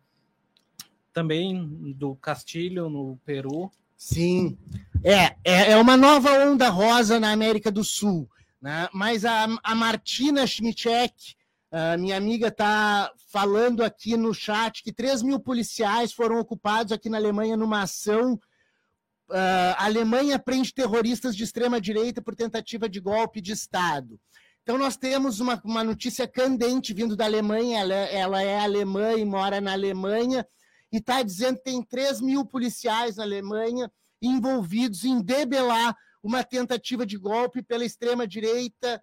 também 1.13 1.94
do 1.96 2.15
Castilho 2.15 2.89
no 2.89 3.18
Peru. 3.25 3.72
Sim, 3.96 4.58
é, 5.03 5.36
é, 5.44 5.72
é 5.72 5.77
uma 5.77 5.96
nova 5.96 6.32
onda 6.46 6.70
rosa 6.70 7.20
na 7.20 7.32
América 7.32 7.72
do 7.72 7.84
Sul, 7.84 8.27
né? 8.62 8.89
Mas 8.91 9.25
a, 9.25 9.48
a 9.63 9.75
Martina 9.75 10.46
Schmidcheck, 10.48 11.36
Uh, 11.72 11.98
minha 11.98 12.18
amiga 12.18 12.50
está 12.50 13.10
falando 13.32 13.82
aqui 13.82 14.18
no 14.18 14.34
chat 14.34 14.84
que 14.84 14.91
3 14.91 15.24
mil 15.24 15.39
policiais 15.39 16.12
foram 16.12 16.38
ocupados 16.38 16.91
aqui 16.91 17.08
na 17.08 17.15
Alemanha 17.15 17.56
numa 17.56 17.84
ação. 17.84 18.34
Uh, 19.30 19.72
a 19.77 19.86
Alemanha 19.86 20.38
prende 20.38 20.74
terroristas 20.74 21.34
de 21.34 21.46
extrema-direita 21.46 22.22
por 22.22 22.36
tentativa 22.36 22.89
de 22.89 23.00
golpe 23.00 23.39
de 23.39 23.53
Estado. 23.53 24.20
Então, 24.62 24.77
nós 24.77 24.98
temos 24.98 25.39
uma, 25.39 25.62
uma 25.63 25.82
notícia 25.82 26.27
candente 26.27 26.94
vindo 26.94 27.15
da 27.15 27.24
Alemanha. 27.24 27.80
Ela, 27.80 27.96
ela 27.96 28.44
é 28.44 28.60
alemã 28.60 29.13
e 29.13 29.24
mora 29.24 29.62
na 29.62 29.72
Alemanha, 29.72 30.46
e 30.92 30.98
está 30.98 31.22
dizendo 31.22 31.58
que 31.58 31.64
tem 31.64 31.82
3 31.82 32.22
mil 32.22 32.46
policiais 32.46 33.16
na 33.16 33.24
Alemanha 33.24 33.92
envolvidos 34.22 35.04
em 35.06 35.22
debelar 35.22 35.96
uma 36.22 36.44
tentativa 36.44 37.06
de 37.06 37.18
golpe 37.18 37.64
pela 37.64 37.86
extrema-direita 37.86 39.02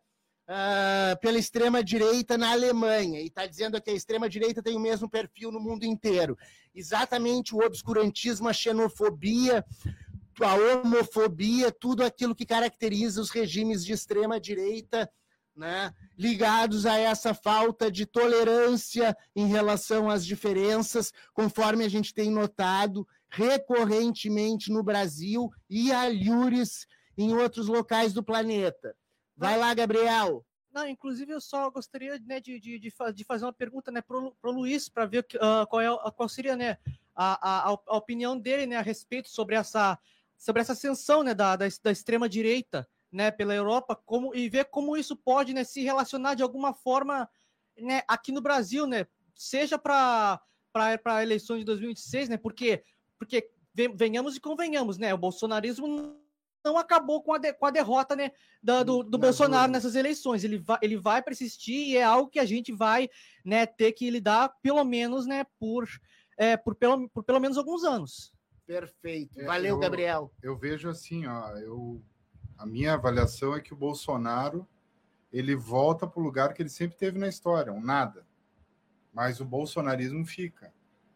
uh, 0.48 1.18
pela 1.20 1.38
extrema-direita 1.38 2.38
na 2.38 2.52
Alemanha, 2.52 3.20
e 3.20 3.26
está 3.26 3.46
dizendo 3.46 3.80
que 3.80 3.90
a 3.90 3.94
extrema-direita 3.94 4.62
tem 4.62 4.76
o 4.76 4.80
mesmo 4.80 5.08
perfil 5.08 5.52
no 5.52 5.60
mundo 5.60 5.84
inteiro. 5.84 6.36
Exatamente 6.74 7.54
o 7.54 7.58
obscurantismo, 7.58 8.48
a 8.48 8.52
xenofobia, 8.52 9.64
a 10.40 10.54
homofobia, 10.54 11.70
tudo 11.70 12.02
aquilo 12.02 12.34
que 12.34 12.46
caracteriza 12.46 13.20
os 13.20 13.30
regimes 13.30 13.84
de 13.84 13.92
extrema-direita. 13.92 15.10
Né, 15.58 15.92
ligados 16.16 16.86
a 16.86 16.96
essa 16.96 17.34
falta 17.34 17.90
de 17.90 18.06
tolerância 18.06 19.16
em 19.34 19.48
relação 19.48 20.08
às 20.08 20.24
diferenças, 20.24 21.12
conforme 21.34 21.84
a 21.84 21.88
gente 21.88 22.14
tem 22.14 22.30
notado 22.30 23.04
recorrentemente 23.28 24.70
no 24.70 24.84
Brasil 24.84 25.50
e 25.68 25.90
a 25.90 26.06
Lures 26.06 26.86
em 27.16 27.34
outros 27.34 27.66
locais 27.66 28.12
do 28.12 28.22
planeta. 28.22 28.94
Vai 29.36 29.58
lá, 29.58 29.74
Gabriel. 29.74 30.46
Não, 30.70 30.86
inclusive 30.86 31.32
eu 31.32 31.40
só 31.40 31.68
gostaria 31.70 32.20
né, 32.20 32.40
de, 32.40 32.60
de, 32.60 32.78
de, 32.78 32.90
fazer 33.24 33.44
uma 33.44 33.52
pergunta 33.52 33.90
né, 33.90 34.00
para 34.00 34.16
o 34.16 34.52
Luiz, 34.52 34.88
para 34.88 35.06
ver 35.06 35.26
uh, 35.34 35.66
qual, 35.68 35.80
é, 35.80 36.10
qual 36.12 36.28
seria 36.28 36.54
né, 36.54 36.78
a, 37.16 37.70
a, 37.70 37.76
a, 37.86 37.96
opinião 37.96 38.38
dele 38.38 38.64
né, 38.64 38.76
a 38.76 38.82
respeito 38.82 39.28
sobre 39.28 39.56
essa, 39.56 39.98
sobre 40.36 40.62
essa 40.62 40.72
ascensão 40.72 41.24
né, 41.24 41.34
da, 41.34 41.56
da, 41.56 41.66
da 41.82 41.90
extrema-direita 41.90 42.88
né, 43.10 43.30
pela 43.30 43.54
Europa 43.54 43.96
como, 43.96 44.34
e 44.34 44.48
ver 44.48 44.66
como 44.66 44.96
isso 44.96 45.16
pode 45.16 45.54
né, 45.54 45.64
se 45.64 45.82
relacionar 45.82 46.34
de 46.34 46.42
alguma 46.42 46.74
forma 46.74 47.28
né, 47.78 48.02
aqui 48.06 48.32
no 48.32 48.40
Brasil, 48.40 48.86
né, 48.86 49.06
seja 49.34 49.78
para 49.78 50.40
a 50.74 51.22
eleição 51.22 51.58
de 51.58 51.64
2026, 51.64 52.28
né, 52.28 52.36
porque, 52.36 52.82
porque 53.18 53.50
venhamos 53.94 54.36
e 54.36 54.40
convenhamos, 54.40 54.98
né, 54.98 55.14
o 55.14 55.18
bolsonarismo 55.18 56.18
não 56.64 56.76
acabou 56.76 57.22
com 57.22 57.32
a, 57.32 57.38
de, 57.38 57.52
com 57.52 57.66
a 57.66 57.70
derrota 57.70 58.14
né, 58.14 58.32
da, 58.62 58.82
do, 58.82 59.02
do 59.02 59.16
Bolsonaro 59.16 59.70
nessas 59.70 59.94
eleições. 59.94 60.44
Ele 60.44 60.58
vai, 60.58 60.78
ele 60.82 60.96
vai 60.96 61.22
persistir 61.22 61.88
e 61.88 61.96
é 61.96 62.02
algo 62.02 62.28
que 62.28 62.38
a 62.38 62.44
gente 62.44 62.72
vai 62.72 63.08
né, 63.44 63.64
ter 63.64 63.92
que 63.92 64.10
lidar, 64.10 64.52
pelo 64.60 64.84
menos, 64.84 65.24
né, 65.26 65.46
por, 65.58 65.88
é, 66.36 66.56
por, 66.56 66.74
pelo, 66.74 67.08
por 67.08 67.22
pelo 67.24 67.40
menos 67.40 67.56
alguns 67.56 67.84
anos. 67.84 68.32
Perfeito. 68.66 69.40
É, 69.40 69.44
Valeu, 69.46 69.76
eu, 69.76 69.78
Gabriel. 69.78 70.32
Eu 70.42 70.56
vejo 70.58 70.88
assim, 70.90 71.26
ó, 71.26 71.56
eu, 71.56 72.02
a 72.58 72.66
minha 72.66 72.94
avaliação 72.94 73.54
é 73.54 73.60
que 73.60 73.72
o 73.72 73.76
Bolsonaro 73.76 74.66
ele 75.32 75.54
volta 75.54 76.06
para 76.06 76.20
o 76.20 76.22
lugar 76.22 76.52
que 76.52 76.62
ele 76.62 76.68
sempre 76.68 76.96
teve 76.96 77.18
na 77.18 77.28
história, 77.28 77.72
um 77.72 77.80
nada. 77.80 78.26
Mas 79.12 79.40
o 79.40 79.44
bolsonarismo 79.44 80.24
fica, 80.24 80.72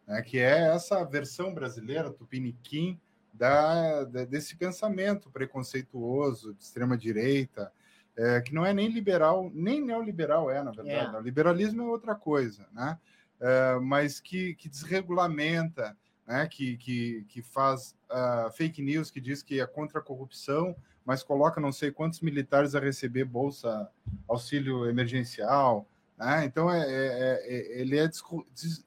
né, 0.07 0.21
que 0.21 0.39
é 0.39 0.73
essa 0.73 1.03
versão 1.03 1.53
brasileira, 1.53 2.11
tupiniquim, 2.11 2.99
da, 3.33 4.03
desse 4.03 4.55
pensamento 4.55 5.29
preconceituoso 5.31 6.53
de 6.53 6.63
extrema 6.63 6.95
direita, 6.95 7.71
é, 8.15 8.41
que 8.41 8.53
não 8.53 8.63
é 8.63 8.71
nem 8.73 8.89
liberal, 8.89 9.51
nem 9.53 9.81
neoliberal 9.81 10.51
é, 10.51 10.61
na 10.61 10.71
verdade. 10.71 11.15
É. 11.15 11.19
O 11.19 11.21
liberalismo 11.21 11.81
é 11.81 11.85
outra 11.87 12.13
coisa, 12.13 12.67
né? 12.71 12.99
É, 13.39 13.79
mas 13.79 14.19
que, 14.19 14.53
que 14.55 14.69
desregulamenta, 14.69 15.97
né? 16.27 16.47
que, 16.47 16.77
que, 16.77 17.25
que 17.27 17.41
faz 17.41 17.95
uh, 18.09 18.51
fake 18.53 18.81
news, 18.81 19.09
que 19.09 19.19
diz 19.19 19.41
que 19.41 19.59
é 19.59 19.65
contra 19.65 19.99
a 19.99 20.03
corrupção, 20.03 20.75
mas 21.05 21.23
coloca 21.23 21.59
não 21.59 21.71
sei 21.71 21.91
quantos 21.91 22.21
militares 22.21 22.75
a 22.75 22.79
receber 22.79 23.25
bolsa 23.25 23.89
auxílio 24.27 24.89
emergencial. 24.89 25.87
Né? 26.17 26.45
Então, 26.45 26.71
é, 26.71 26.81
é, 26.81 27.41
é 27.45 27.81
ele 27.81 27.97
é 27.97 28.09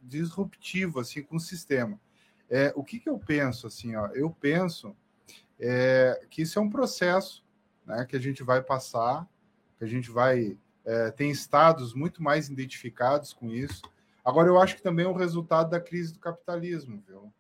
disruptivo 0.02 1.00
assim, 1.00 1.23
com 1.23 1.37
o 1.37 1.40
sistema. 1.40 2.00
É, 2.49 2.73
o 2.76 2.85
que, 2.85 3.00
que 3.00 3.08
eu 3.08 3.18
penso 3.18 3.66
assim? 3.66 3.96
Ó, 3.96 4.06
eu 4.08 4.30
penso 4.30 4.96
é, 5.58 6.25
que 6.30 6.42
isso 6.42 6.58
é 6.58 6.62
um 6.62 6.70
processo 6.70 7.44
né, 7.85 8.04
que 8.04 8.16
a 8.16 8.20
gente 8.20 8.42
vai 8.42 8.62
passar, 8.62 9.28
que 9.78 9.85
a 9.85 9.88
gente 9.88 10.11
vai 10.11 10.56
é, 10.87 11.11
tem 11.11 11.30
estados 11.30 11.92
muito 11.92 12.23
mais 12.23 12.49
identificados 12.49 13.32
com 13.32 13.50
isso. 13.50 13.82
Agora, 14.25 14.49
eu 14.49 14.61
acho 14.61 14.76
que 14.76 14.82
também 14.82 15.04
é 15.04 15.08
um 15.08 15.14
resultado 15.14 15.70
da 15.70 15.80
crise 15.80 16.12
do 16.12 16.20
capitalismo, 16.20 17.02
viu? 17.06 17.32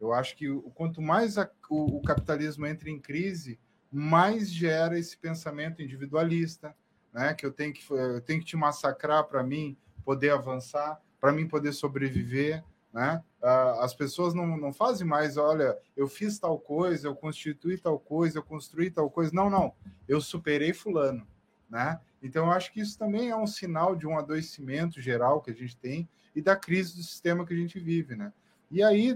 Eu 0.00 0.12
acho 0.12 0.36
que 0.36 0.48
o, 0.48 0.62
quanto 0.70 1.00
mais 1.00 1.38
a, 1.38 1.48
o, 1.68 1.98
o, 1.98 2.02
capitalismo 2.02 2.66
entra 2.66 2.90
em 2.90 2.98
crise, 2.98 3.58
mais 3.94 4.50
gera 4.50 4.98
esse 4.98 5.16
pensamento 5.16 5.80
individualista, 5.80 6.74
né? 7.12 7.32
Que 7.34 7.46
eu 7.46 7.52
tenho 7.52 7.72
que 7.72 7.84
eu 7.90 8.20
tenho 8.20 8.40
que 8.40 8.46
te 8.46 8.56
massacrar 8.56 9.24
para 9.24 9.42
mim 9.42 9.76
poder 10.04 10.30
avançar, 10.30 11.00
para 11.20 11.32
mim 11.32 11.46
poder 11.46 11.72
sobreviver. 11.72 12.64
Né? 12.92 13.20
As 13.80 13.92
pessoas 13.92 14.34
não, 14.34 14.56
não 14.56 14.72
fazem 14.72 15.04
mais, 15.04 15.36
olha, 15.36 15.76
eu 15.96 16.06
fiz 16.06 16.38
tal 16.38 16.58
coisa, 16.60 17.08
eu 17.08 17.16
constituí 17.16 17.76
tal 17.76 17.98
coisa, 17.98 18.38
eu 18.38 18.42
construí 18.42 18.88
tal 18.90 19.10
coisa. 19.10 19.32
Não, 19.34 19.50
não, 19.50 19.74
eu 20.06 20.20
superei 20.20 20.72
fulano. 20.72 21.26
Né? 21.68 21.98
Então, 22.22 22.46
eu 22.46 22.52
acho 22.52 22.72
que 22.72 22.80
isso 22.80 22.96
também 22.96 23.30
é 23.30 23.36
um 23.36 23.46
sinal 23.46 23.96
de 23.96 24.06
um 24.06 24.16
adoecimento 24.16 25.00
geral 25.00 25.40
que 25.40 25.50
a 25.50 25.54
gente 25.54 25.76
tem 25.76 26.08
e 26.34 26.40
da 26.40 26.54
crise 26.56 26.96
do 26.96 27.02
sistema 27.02 27.44
que 27.44 27.52
a 27.52 27.56
gente 27.56 27.78
vive, 27.78 28.14
né? 28.16 28.32
E 28.70 28.82
aí, 28.82 29.14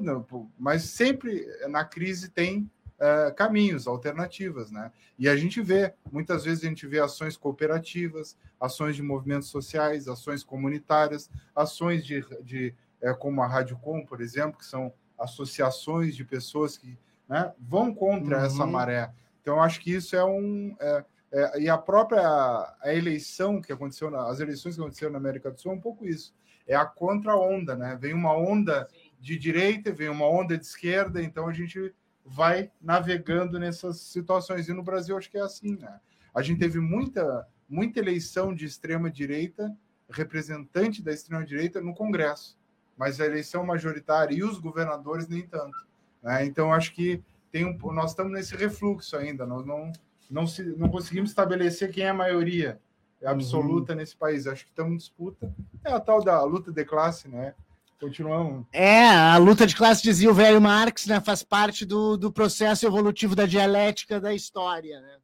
mas 0.59 0.83
sempre 0.85 1.47
na 1.69 1.85
crise 1.85 2.29
tem 2.29 2.71
uh, 2.99 3.35
caminhos, 3.35 3.87
alternativas, 3.87 4.71
né? 4.71 4.93
E 5.19 5.29
a 5.29 5.37
gente 5.37 5.61
vê, 5.61 5.95
muitas 6.11 6.45
vezes 6.45 6.65
a 6.65 6.69
gente 6.69 6.87
vê 6.87 7.01
ações 7.01 7.37
cooperativas, 7.37 8.37
ações 8.61 8.97
de 8.97 9.03
movimentos 9.03 9.49
sociais, 9.49 10.09
ações 10.09 10.45
comunitárias, 10.45 11.31
ações 11.55 12.05
de, 12.05 12.25
de 12.43 12.75
é, 13.01 13.13
como 13.13 13.43
a 13.43 13.47
Rádio 13.47 13.77
Com, 13.79 14.05
por 14.05 14.21
exemplo, 14.21 14.59
que 14.59 14.67
são 14.67 14.93
associações 15.19 16.15
de 16.15 16.25
pessoas 16.25 16.77
que 16.77 16.99
né, 17.29 17.53
vão 17.59 17.95
contra 17.95 18.39
uhum. 18.39 18.45
essa 18.45 18.67
maré. 18.67 19.13
Então, 19.41 19.63
acho 19.63 19.81
que 19.81 19.93
isso 19.93 20.15
é 20.15 20.25
um. 20.25 20.77
É, 20.81 21.05
é, 21.31 21.61
e 21.63 21.69
a 21.69 21.77
própria 21.77 22.23
a 22.23 22.95
eleição 22.95 23.61
que 23.61 23.73
aconteceu, 23.73 24.11
na, 24.11 24.29
as 24.29 24.41
eleições 24.41 24.75
que 24.75 24.81
aconteceram 24.81 25.13
na 25.13 25.19
América 25.19 25.51
do 25.51 25.61
Sul 25.61 25.73
é 25.73 25.75
um 25.75 25.81
pouco 25.81 26.07
isso. 26.07 26.35
É 26.67 26.75
a 26.75 26.85
contra-onda, 26.85 27.75
né? 27.75 27.97
Vem 28.01 28.15
uma 28.15 28.37
onda 28.37 28.89
de 29.19 29.39
direita, 29.39 29.93
vem 29.93 30.09
uma 30.09 30.29
onda 30.29 30.57
de 30.57 30.65
esquerda, 30.65 31.23
então 31.23 31.49
a 31.49 31.53
gente 31.53 31.95
vai 32.29 32.71
navegando 32.81 33.59
nessas 33.59 34.01
situações. 34.01 34.69
E 34.69 34.73
no 34.73 34.83
Brasil 34.83 35.17
acho 35.17 35.31
que 35.31 35.39
é 35.39 35.43
assim, 35.43 35.77
né? 35.77 35.99
A 36.35 36.43
gente 36.43 36.59
teve 36.59 36.79
muita, 36.79 37.47
muita 37.69 37.99
eleição 37.99 38.55
de 38.55 38.67
extrema 38.67 39.11
direita, 39.11 39.75
representante 40.11 41.03
da 41.03 41.13
extrema 41.13 41.45
direita 41.45 41.81
no 41.81 41.95
Congresso, 41.95 42.57
mas 42.97 43.21
a 43.21 43.27
eleição 43.27 43.65
majoritária 43.65 44.35
e 44.35 44.43
os 44.43 44.59
governadores 44.59 45.27
nem 45.27 45.43
tanto. 45.43 45.87
Né? 46.23 46.45
Então 46.45 46.73
acho 46.73 46.95
que 46.95 47.23
tem 47.51 47.65
um, 47.65 47.77
nós 47.93 48.11
estamos 48.11 48.33
nesse 48.33 48.55
refluxo 48.55 49.17
ainda. 49.17 49.47
Nós 49.47 49.65
não 49.65 49.91
não, 50.31 50.47
se, 50.47 50.63
não 50.63 50.89
conseguimos 50.89 51.31
estabelecer 51.31 51.91
quem 51.91 52.05
é 52.05 52.11
a 52.11 52.15
maioria 52.15 52.79
absoluta 53.25 53.93
uhum. 53.93 53.99
nesse 53.99 54.17
país. 54.17 54.47
Acho 54.47 54.65
que 54.65 54.71
estamos 54.71 54.93
em 54.93 54.97
disputa. 54.97 55.53
É 55.85 55.91
a 55.91 56.01
tal 56.01 56.23
da 56.23 56.43
luta 56.43 56.71
de 56.71 56.85
classe, 56.85 57.29
né? 57.29 57.55
Continuamos. 58.01 58.65
É, 58.73 59.09
a 59.09 59.37
luta 59.39 59.67
de 59.67 59.75
classe, 59.75 60.03
dizia 60.03 60.31
o 60.31 60.35
velho 60.35 60.61
Marx, 60.61 61.07
né, 61.07 61.21
faz 61.21 61.43
parte 61.43 61.85
do, 61.85 62.17
do 62.17 62.33
processo 62.33 62.87
evolutivo 62.87 63.35
da 63.35 63.45
dialética 63.45 64.21
da 64.21 64.33
história. 64.33 65.01
Né? 65.01 65.19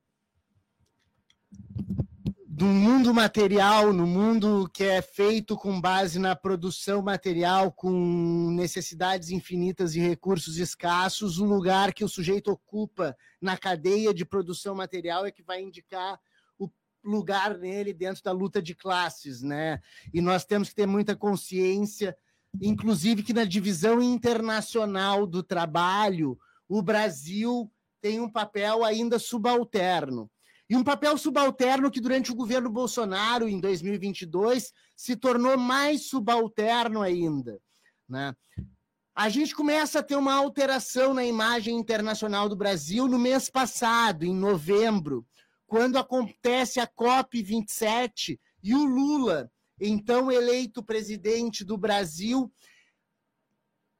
Do 2.44 2.64
mundo 2.64 3.14
material, 3.14 3.92
no 3.92 4.06
mundo 4.06 4.68
que 4.72 4.82
é 4.82 5.00
feito 5.00 5.56
com 5.56 5.80
base 5.80 6.18
na 6.18 6.34
produção 6.34 7.00
material, 7.00 7.70
com 7.70 8.50
necessidades 8.50 9.30
infinitas 9.30 9.94
e 9.94 10.00
recursos 10.00 10.56
escassos, 10.56 11.38
o 11.38 11.44
lugar 11.44 11.94
que 11.94 12.04
o 12.04 12.08
sujeito 12.08 12.50
ocupa 12.50 13.16
na 13.40 13.56
cadeia 13.56 14.12
de 14.12 14.24
produção 14.24 14.74
material 14.74 15.24
é 15.24 15.30
que 15.30 15.44
vai 15.44 15.62
indicar 15.62 16.18
o 16.58 16.68
lugar 17.04 17.56
nele 17.56 17.92
dentro 17.92 18.22
da 18.24 18.32
luta 18.32 18.60
de 18.60 18.74
classes, 18.74 19.42
né? 19.42 19.80
E 20.12 20.20
nós 20.20 20.44
temos 20.44 20.70
que 20.70 20.74
ter 20.74 20.86
muita 20.86 21.14
consciência 21.14 22.16
inclusive 22.60 23.22
que 23.22 23.32
na 23.32 23.44
divisão 23.44 24.02
internacional 24.02 25.26
do 25.26 25.42
trabalho, 25.42 26.38
o 26.68 26.82
Brasil 26.82 27.70
tem 28.00 28.20
um 28.20 28.28
papel 28.28 28.84
ainda 28.84 29.18
subalterno. 29.18 30.30
E 30.68 30.76
um 30.76 30.82
papel 30.82 31.16
subalterno 31.18 31.90
que, 31.90 32.00
durante 32.00 32.32
o 32.32 32.34
governo 32.34 32.70
Bolsonaro, 32.70 33.48
em 33.48 33.60
2022, 33.60 34.72
se 34.96 35.14
tornou 35.14 35.58
mais 35.58 36.08
subalterno 36.08 37.02
ainda. 37.02 37.60
Né? 38.08 38.34
A 39.14 39.28
gente 39.28 39.54
começa 39.54 39.98
a 39.98 40.02
ter 40.02 40.16
uma 40.16 40.34
alteração 40.34 41.12
na 41.12 41.24
imagem 41.24 41.76
internacional 41.76 42.48
do 42.48 42.56
Brasil 42.56 43.06
no 43.06 43.18
mês 43.18 43.50
passado, 43.50 44.24
em 44.24 44.34
novembro, 44.34 45.26
quando 45.66 45.98
acontece 45.98 46.80
a 46.80 46.86
COP27 46.86 48.38
e 48.62 48.74
o 48.74 48.84
Lula 48.84 49.50
então 49.80 50.30
eleito 50.30 50.82
presidente 50.82 51.64
do 51.64 51.76
Brasil, 51.76 52.52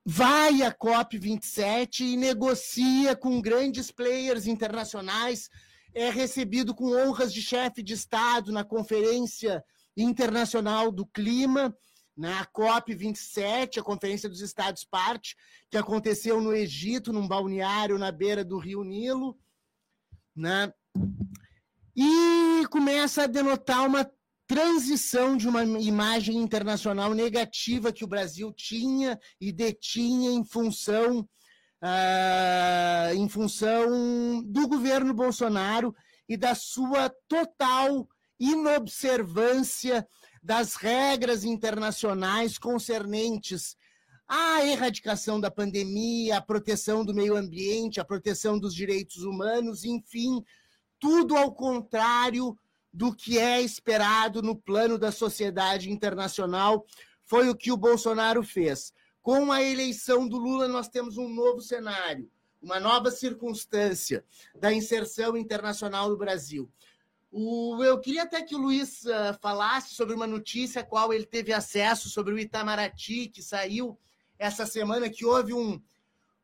vai 0.04 0.62
à 0.62 0.72
COP27 0.72 2.00
e 2.00 2.16
negocia 2.16 3.16
com 3.16 3.40
grandes 3.40 3.90
players 3.90 4.46
internacionais, 4.46 5.48
é 5.94 6.10
recebido 6.10 6.74
com 6.74 6.92
honras 6.92 7.32
de 7.32 7.40
chefe 7.40 7.82
de 7.82 7.94
Estado 7.94 8.52
na 8.52 8.64
Conferência 8.64 9.64
Internacional 9.96 10.90
do 10.90 11.06
Clima, 11.06 11.74
na 12.16 12.44
COP27, 12.46 13.78
a 13.78 13.82
Conferência 13.82 14.28
dos 14.28 14.40
Estados 14.40 14.84
Parte, 14.84 15.36
que 15.70 15.76
aconteceu 15.76 16.40
no 16.40 16.52
Egito, 16.52 17.12
num 17.12 17.26
balneário 17.26 17.98
na 17.98 18.12
beira 18.12 18.44
do 18.44 18.58
Rio 18.58 18.84
Nilo, 18.84 19.36
né? 20.34 20.72
E 21.96 22.66
começa 22.70 23.24
a 23.24 23.26
denotar 23.26 23.86
uma 23.86 24.08
transição 24.46 25.36
de 25.36 25.48
uma 25.48 25.64
imagem 25.64 26.36
internacional 26.36 27.14
negativa 27.14 27.92
que 27.92 28.04
o 28.04 28.08
Brasil 28.08 28.52
tinha 28.52 29.18
e 29.40 29.50
detinha 29.50 30.30
em 30.30 30.44
função, 30.44 31.20
uh, 31.20 33.14
em 33.14 33.28
função 33.28 34.42
do 34.44 34.68
governo 34.68 35.14
Bolsonaro 35.14 35.94
e 36.28 36.36
da 36.36 36.54
sua 36.54 37.10
total 37.26 38.06
inobservância 38.38 40.06
das 40.42 40.74
regras 40.74 41.44
internacionais 41.44 42.58
concernentes 42.58 43.76
à 44.28 44.64
erradicação 44.66 45.40
da 45.40 45.50
pandemia, 45.50 46.36
à 46.36 46.40
proteção 46.40 47.04
do 47.04 47.14
meio 47.14 47.36
ambiente, 47.36 48.00
à 48.00 48.04
proteção 48.04 48.58
dos 48.58 48.74
direitos 48.74 49.22
humanos, 49.22 49.84
enfim, 49.84 50.42
tudo 50.98 51.36
ao 51.36 51.54
contrário 51.54 52.58
do 52.94 53.12
que 53.12 53.40
é 53.40 53.60
esperado 53.60 54.40
no 54.40 54.54
plano 54.54 54.96
da 54.96 55.10
sociedade 55.10 55.90
internacional. 55.90 56.86
Foi 57.24 57.48
o 57.48 57.56
que 57.56 57.72
o 57.72 57.76
Bolsonaro 57.76 58.44
fez. 58.44 58.94
Com 59.20 59.50
a 59.50 59.60
eleição 59.60 60.28
do 60.28 60.38
Lula, 60.38 60.68
nós 60.68 60.88
temos 60.88 61.18
um 61.18 61.28
novo 61.28 61.60
cenário, 61.60 62.30
uma 62.62 62.78
nova 62.78 63.10
circunstância 63.10 64.24
da 64.54 64.72
inserção 64.72 65.36
internacional 65.36 66.08
do 66.08 66.16
Brasil. 66.16 66.70
O, 67.32 67.82
eu 67.82 67.98
queria 67.98 68.22
até 68.22 68.40
que 68.42 68.54
o 68.54 68.60
Luiz 68.60 69.04
uh, 69.06 69.36
falasse 69.42 69.92
sobre 69.92 70.14
uma 70.14 70.26
notícia 70.26 70.82
a 70.82 70.84
qual 70.84 71.12
ele 71.12 71.26
teve 71.26 71.52
acesso 71.52 72.08
sobre 72.08 72.32
o 72.32 72.38
Itamaraty, 72.38 73.26
que 73.26 73.42
saiu 73.42 73.98
essa 74.38 74.64
semana, 74.64 75.10
que 75.10 75.24
houve 75.24 75.52
um, 75.52 75.82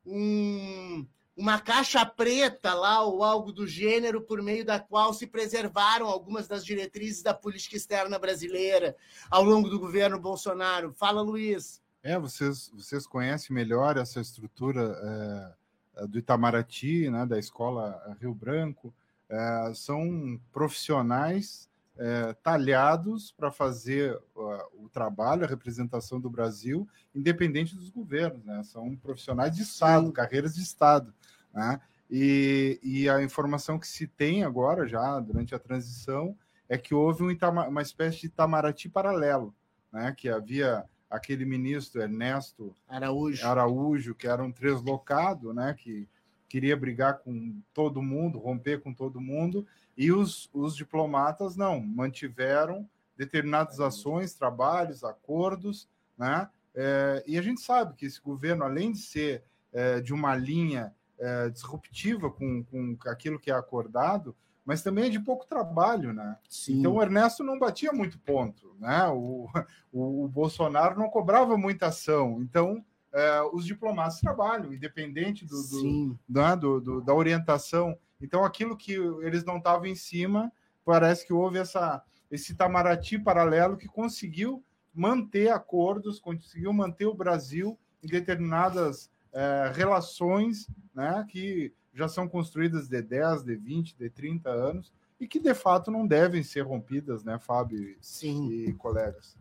um 0.04 1.06
uma 1.36 1.58
caixa 1.58 2.04
preta 2.04 2.74
lá, 2.74 3.02
ou 3.02 3.24
algo 3.24 3.52
do 3.52 3.66
gênero, 3.66 4.20
por 4.20 4.42
meio 4.42 4.64
da 4.64 4.78
qual 4.78 5.14
se 5.14 5.26
preservaram 5.26 6.06
algumas 6.06 6.46
das 6.46 6.64
diretrizes 6.64 7.22
da 7.22 7.32
política 7.32 7.76
externa 7.76 8.18
brasileira 8.18 8.96
ao 9.30 9.42
longo 9.42 9.68
do 9.68 9.78
governo 9.78 10.18
Bolsonaro. 10.18 10.92
Fala, 10.92 11.22
Luiz. 11.22 11.80
É, 12.02 12.18
vocês, 12.18 12.70
vocês 12.74 13.06
conhecem 13.06 13.54
melhor 13.54 13.96
essa 13.96 14.20
estrutura 14.20 15.56
é, 15.96 16.06
do 16.06 16.18
Itamaraty, 16.18 17.08
né, 17.10 17.24
da 17.24 17.38
Escola 17.38 18.16
Rio 18.20 18.34
Branco. 18.34 18.92
É, 19.28 19.72
são 19.74 20.40
profissionais 20.52 21.69
é, 22.00 22.32
talhados 22.42 23.30
para 23.30 23.50
fazer 23.50 24.16
uh, 24.34 24.82
o 24.82 24.88
trabalho, 24.88 25.44
a 25.44 25.46
representação 25.46 26.18
do 26.18 26.30
Brasil, 26.30 26.88
independente 27.14 27.76
dos 27.76 27.90
governos. 27.90 28.42
Né? 28.42 28.62
São 28.64 28.96
profissionais 28.96 29.54
de 29.54 29.62
Estado, 29.62 30.06
Sim. 30.06 30.12
carreiras 30.12 30.54
de 30.54 30.62
Estado. 30.62 31.12
Né? 31.52 31.78
E, 32.10 32.80
e, 32.82 33.08
a 33.08 33.22
informação 33.22 33.78
que 33.78 33.86
se 33.86 34.06
tem 34.06 34.42
agora, 34.42 34.88
já 34.88 35.20
durante 35.20 35.54
a 35.54 35.58
transição, 35.58 36.34
é 36.70 36.78
que 36.78 36.94
houve 36.94 37.22
um 37.22 37.30
Itama, 37.30 37.68
uma 37.68 37.82
espécie 37.82 38.20
de 38.20 38.26
Itamaraty 38.28 38.88
paralelo, 38.88 39.54
né? 39.92 40.14
que 40.16 40.30
havia 40.30 40.86
aquele 41.10 41.44
ministro 41.44 42.00
Ernesto 42.00 42.74
Araújo, 42.88 43.46
Araújo 43.46 44.14
que 44.14 44.26
era 44.26 44.42
um 44.42 44.50
translocado, 44.50 45.52
né? 45.52 45.74
que 45.74 46.08
queria 46.50 46.76
brigar 46.76 47.20
com 47.20 47.62
todo 47.72 48.02
mundo, 48.02 48.40
romper 48.40 48.80
com 48.80 48.92
todo 48.92 49.20
mundo, 49.20 49.64
e 49.96 50.10
os, 50.10 50.50
os 50.52 50.74
diplomatas 50.74 51.54
não, 51.54 51.80
mantiveram 51.80 52.90
determinadas 53.16 53.78
ações, 53.78 54.34
trabalhos, 54.34 55.04
acordos, 55.04 55.88
né? 56.18 56.50
É, 56.74 57.22
e 57.26 57.38
a 57.38 57.42
gente 57.42 57.60
sabe 57.60 57.94
que 57.94 58.04
esse 58.04 58.20
governo, 58.20 58.64
além 58.64 58.90
de 58.90 58.98
ser 58.98 59.44
é, 59.72 60.00
de 60.00 60.12
uma 60.12 60.34
linha 60.34 60.92
é, 61.18 61.48
disruptiva 61.50 62.30
com, 62.30 62.64
com 62.64 62.96
aquilo 63.06 63.38
que 63.38 63.50
é 63.50 63.54
acordado, 63.54 64.34
mas 64.64 64.82
também 64.82 65.06
é 65.06 65.10
de 65.10 65.20
pouco 65.20 65.46
trabalho, 65.46 66.12
né? 66.12 66.36
Sim. 66.48 66.78
Então 66.78 66.94
o 66.94 67.02
Ernesto 67.02 67.44
não 67.44 67.58
batia 67.58 67.92
muito 67.92 68.18
ponto, 68.18 68.74
né? 68.80 69.06
O, 69.08 69.48
o, 69.92 70.24
o 70.24 70.28
Bolsonaro 70.28 70.98
não 70.98 71.08
cobrava 71.08 71.56
muita 71.56 71.86
ação. 71.86 72.40
Então 72.42 72.84
é, 73.12 73.42
os 73.52 73.64
diplomatas 73.64 74.20
trabalham, 74.20 74.72
independente 74.72 75.44
do, 75.44 75.62
do, 75.62 76.18
né, 76.28 76.56
do, 76.56 76.80
do, 76.80 77.00
da 77.00 77.14
orientação. 77.14 77.98
Então 78.20 78.44
aquilo 78.44 78.76
que 78.76 78.92
eles 79.22 79.44
não 79.44 79.58
estavam 79.58 79.86
em 79.86 79.94
cima, 79.94 80.52
parece 80.84 81.26
que 81.26 81.32
houve 81.32 81.58
essa, 81.58 82.02
esse 82.30 82.52
Itamaraty 82.52 83.18
paralelo 83.18 83.76
que 83.76 83.88
conseguiu 83.88 84.62
manter 84.94 85.50
acordos, 85.50 86.18
conseguiu 86.18 86.72
manter 86.72 87.06
o 87.06 87.14
Brasil 87.14 87.78
em 88.02 88.08
determinadas 88.08 89.10
é, 89.32 89.72
relações 89.74 90.68
né, 90.94 91.24
que 91.28 91.72
já 91.92 92.08
são 92.08 92.28
construídas 92.28 92.88
de 92.88 93.02
10, 93.02 93.44
de 93.44 93.56
20, 93.56 93.96
de 93.96 94.10
30 94.10 94.50
anos, 94.50 94.92
e 95.18 95.26
que 95.26 95.38
de 95.38 95.54
fato 95.54 95.90
não 95.90 96.06
devem 96.06 96.42
ser 96.42 96.62
rompidas, 96.62 97.24
né, 97.24 97.38
Fábio 97.38 97.96
Sim. 98.00 98.48
e 98.48 98.72
colegas. 98.74 99.36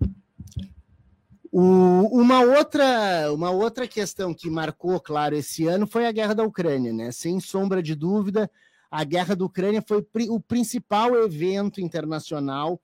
O, 1.52 2.22
uma, 2.22 2.42
outra, 2.42 3.34
uma 3.34 3.50
outra 3.50 3.88
questão 3.88 4.34
que 4.34 4.50
marcou, 4.50 5.00
claro, 5.00 5.36
esse 5.36 5.66
ano 5.66 5.88
foi 5.88 6.06
a 6.06 6.12
guerra 6.12 6.36
da 6.36 6.44
Ucrânia, 6.44 6.94
né? 6.94 7.12
Sem 7.12 7.40
sombra 7.40 7.82
de 7.82 7.96
dúvida, 7.96 8.50
a 8.92 9.04
guerra 9.04 9.36
da 9.36 9.46
Ucrânia 9.46 9.84
foi 9.86 10.06
o 10.30 10.40
principal 10.40 11.16
evento 11.16 11.82
internacional 11.82 12.80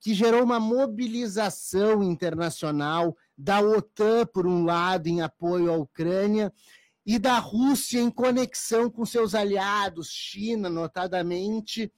que 0.00 0.14
gerou 0.14 0.42
uma 0.42 0.58
mobilização 0.58 2.02
internacional 2.02 3.14
da 3.36 3.60
OTAN, 3.60 4.26
por 4.26 4.46
um 4.46 4.64
lado, 4.64 5.06
em 5.06 5.20
apoio 5.20 5.70
à 5.70 5.76
Ucrânia, 5.76 6.52
e 7.04 7.18
da 7.18 7.38
Rússia 7.38 8.00
em 8.00 8.10
conexão 8.10 8.90
com 8.90 9.04
seus 9.04 9.34
aliados, 9.34 10.10
China, 10.10 10.70
notadamente, 10.70 11.92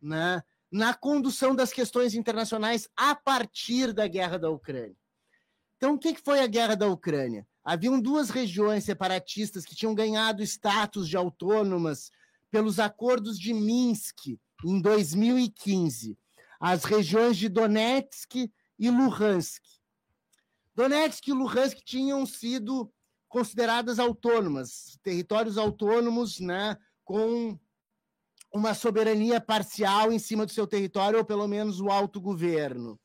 né, 0.00 0.42
na 0.70 0.94
condução 0.94 1.54
das 1.54 1.72
questões 1.72 2.14
internacionais 2.14 2.88
a 2.96 3.14
partir 3.14 3.92
da 3.92 4.06
guerra 4.06 4.38
da 4.38 4.50
Ucrânia. 4.50 4.96
Então, 5.76 5.94
o 5.94 5.98
que 5.98 6.14
foi 6.16 6.40
a 6.40 6.46
guerra 6.46 6.74
da 6.74 6.86
Ucrânia? 6.88 7.46
Haviam 7.64 8.00
duas 8.00 8.30
regiões 8.30 8.84
separatistas 8.84 9.64
que 9.64 9.74
tinham 9.74 9.94
ganhado 9.94 10.42
status 10.42 11.08
de 11.08 11.16
autônomas 11.16 12.10
pelos 12.50 12.78
acordos 12.78 13.38
de 13.38 13.52
Minsk 13.52 14.38
em 14.64 14.80
2015, 14.80 16.16
as 16.60 16.84
regiões 16.84 17.36
de 17.36 17.48
Donetsk 17.48 18.50
e 18.78 18.90
Luhansk. 18.90 19.62
Donetsk 20.74 21.28
e 21.28 21.32
Luhansk 21.32 21.78
tinham 21.84 22.24
sido 22.26 22.92
consideradas 23.28 23.98
autônomas, 23.98 24.98
territórios 25.02 25.58
autônomos, 25.58 26.38
né, 26.38 26.76
com 27.04 27.58
uma 28.52 28.72
soberania 28.72 29.40
parcial 29.40 30.12
em 30.12 30.18
cima 30.18 30.46
do 30.46 30.52
seu 30.52 30.66
território, 30.66 31.18
ou 31.18 31.24
pelo 31.24 31.48
menos 31.48 31.80
o 31.80 31.90
autogoverno. 31.90 33.00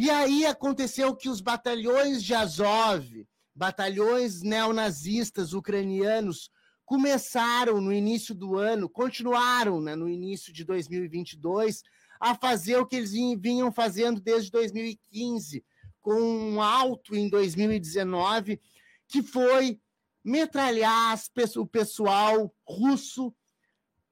E 0.00 0.10
aí 0.10 0.46
aconteceu 0.46 1.12
que 1.16 1.28
os 1.28 1.40
batalhões 1.40 2.22
de 2.22 2.32
Azov, 2.32 3.04
batalhões 3.52 4.42
neonazistas 4.42 5.52
ucranianos, 5.52 6.52
começaram 6.84 7.80
no 7.80 7.92
início 7.92 8.32
do 8.32 8.56
ano, 8.56 8.88
continuaram 8.88 9.80
né, 9.80 9.96
no 9.96 10.08
início 10.08 10.52
de 10.52 10.62
2022 10.62 11.82
a 12.20 12.36
fazer 12.36 12.76
o 12.76 12.86
que 12.86 12.94
eles 12.94 13.10
vinham 13.10 13.72
fazendo 13.72 14.20
desde 14.20 14.52
2015, 14.52 15.64
com 16.00 16.14
um 16.14 16.62
alto 16.62 17.16
em 17.16 17.28
2019, 17.28 18.60
que 19.08 19.20
foi 19.20 19.80
metralhar 20.24 21.20
o 21.56 21.66
pessoal 21.66 22.54
russo 22.64 23.34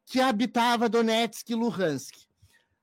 que 0.05 0.21
habitava 0.21 0.89
Donetsk 0.89 1.49
e 1.49 1.55
Luhansk 1.55 2.26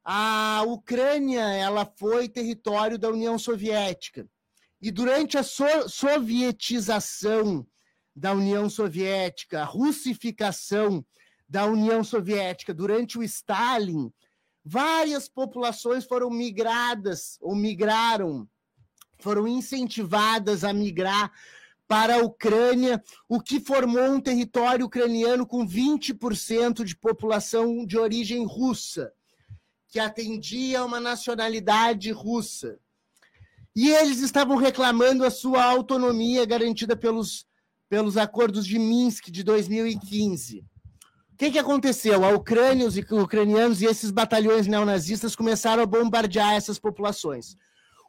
a 0.04 0.64
Ucrânia 0.68 1.42
ela 1.42 1.86
foi 1.86 2.28
território 2.28 2.98
da 2.98 3.10
União 3.10 3.40
Soviética. 3.40 4.28
E 4.82 4.92
durante 4.92 5.38
a 5.38 5.44
so 5.44 5.88
sovietização 5.88 7.66
da 8.14 8.34
União 8.34 8.70
Soviética, 8.70 9.62
a 9.62 9.66
russificação 9.66 11.06
da 11.48 11.66
União 11.66 12.04
Soviética 12.04 12.74
durante 12.74 13.18
o 13.18 13.24
Stalin, 13.24 14.12
várias 14.64 15.30
populações 15.30 16.04
foram 16.04 16.30
migradas 16.30 17.38
ou 17.40 17.56
migraram, 17.56 18.48
foram 19.20 19.48
incentivadas 19.48 20.66
a 20.66 20.74
migrar 20.74 21.32
para 21.88 22.16
a 22.16 22.24
Ucrânia, 22.24 23.02
o 23.28 23.40
que 23.40 23.60
formou 23.60 24.04
um 24.04 24.20
território 24.20 24.86
ucraniano 24.86 25.46
com 25.46 25.66
20% 25.66 26.84
de 26.84 26.96
população 26.96 27.86
de 27.86 27.98
origem 27.98 28.46
russa 28.46 29.14
que 29.94 30.00
atendia 30.00 30.84
uma 30.84 31.00
nacionalidade 31.00 32.12
russa. 32.12 32.80
E 33.76 33.92
eles 33.92 34.22
estavam 34.22 34.58
reclamando 34.58 35.24
a 35.24 35.30
sua 35.30 35.64
autonomia 35.64 36.44
garantida 36.48 36.98
pelos, 36.98 37.46
pelos 37.88 38.18
acordos 38.18 38.66
de 38.66 38.80
Minsk 38.80 39.30
de 39.30 39.44
2015. 39.44 40.66
O 41.34 41.38
que, 41.38 41.52
que 41.52 41.60
aconteceu? 41.60 42.26
A 42.26 42.30
Ucrânia, 42.30 42.88
os 42.88 42.98
ucranianos 42.98 43.84
e 43.84 43.86
esses 43.86 44.10
batalhões 44.10 44.66
neonazistas 44.66 45.36
começaram 45.36 45.84
a 45.84 45.86
bombardear 45.86 46.54
essas 46.54 46.80
populações. 46.80 47.56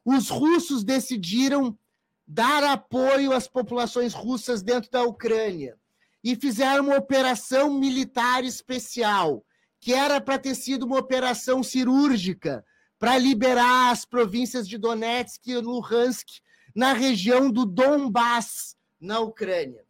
Os 0.02 0.30
russos 0.30 0.84
decidiram 0.84 1.78
dar 2.26 2.64
apoio 2.64 3.32
às 3.32 3.46
populações 3.46 4.14
russas 4.14 4.62
dentro 4.62 4.90
da 4.90 5.02
Ucrânia 5.02 5.76
e 6.22 6.34
fizeram 6.34 6.84
uma 6.84 6.96
operação 6.96 7.78
militar 7.78 8.42
especial 8.42 9.44
que 9.84 9.92
era 9.92 10.18
para 10.18 10.38
ter 10.38 10.54
sido 10.54 10.86
uma 10.86 10.98
operação 10.98 11.62
cirúrgica 11.62 12.64
para 12.98 13.18
liberar 13.18 13.90
as 13.90 14.06
províncias 14.06 14.66
de 14.66 14.78
Donetsk 14.78 15.46
e 15.46 15.58
Luhansk 15.58 16.40
na 16.74 16.94
região 16.94 17.50
do 17.50 17.66
Donbass, 17.66 18.78
na 18.98 19.20
Ucrânia. 19.20 19.84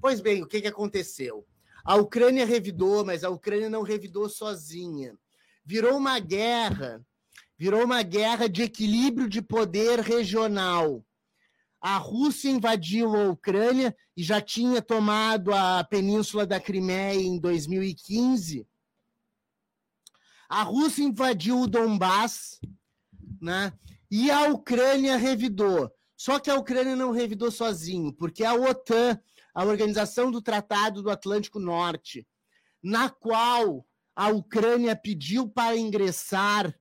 Pois 0.00 0.20
bem, 0.20 0.42
o 0.42 0.48
que, 0.48 0.62
que 0.62 0.66
aconteceu? 0.66 1.46
A 1.84 1.94
Ucrânia 1.94 2.44
revidou, 2.44 3.04
mas 3.04 3.22
a 3.22 3.30
Ucrânia 3.30 3.70
não 3.70 3.82
revidou 3.82 4.28
sozinha. 4.28 5.16
Virou 5.64 5.96
uma 5.96 6.18
guerra, 6.18 7.06
virou 7.56 7.84
uma 7.84 8.02
guerra 8.02 8.48
de 8.48 8.62
equilíbrio 8.62 9.28
de 9.28 9.40
poder 9.40 10.00
regional 10.00 11.04
a 11.80 11.96
Rússia 11.96 12.50
invadiu 12.50 13.16
a 13.16 13.30
Ucrânia 13.30 13.96
e 14.14 14.22
já 14.22 14.40
tinha 14.40 14.82
tomado 14.82 15.54
a 15.54 15.82
península 15.82 16.46
da 16.46 16.60
Crimeia 16.60 17.18
em 17.18 17.38
2015. 17.38 18.68
A 20.48 20.62
Rússia 20.62 21.02
invadiu 21.02 21.60
o 21.60 21.66
Donbass, 21.66 22.60
né? 23.40 23.72
E 24.10 24.30
a 24.30 24.48
Ucrânia 24.48 25.16
revidou. 25.16 25.90
Só 26.16 26.38
que 26.38 26.50
a 26.50 26.56
Ucrânia 26.56 26.94
não 26.94 27.12
revidou 27.12 27.50
sozinho, 27.50 28.12
porque 28.12 28.44
a 28.44 28.52
OTAN, 28.52 29.18
a 29.54 29.64
Organização 29.64 30.30
do 30.30 30.42
Tratado 30.42 31.02
do 31.02 31.10
Atlântico 31.10 31.58
Norte, 31.58 32.28
na 32.82 33.08
qual 33.08 33.86
a 34.14 34.28
Ucrânia 34.28 34.94
pediu 34.94 35.48
para 35.48 35.78
ingressar, 35.78 36.78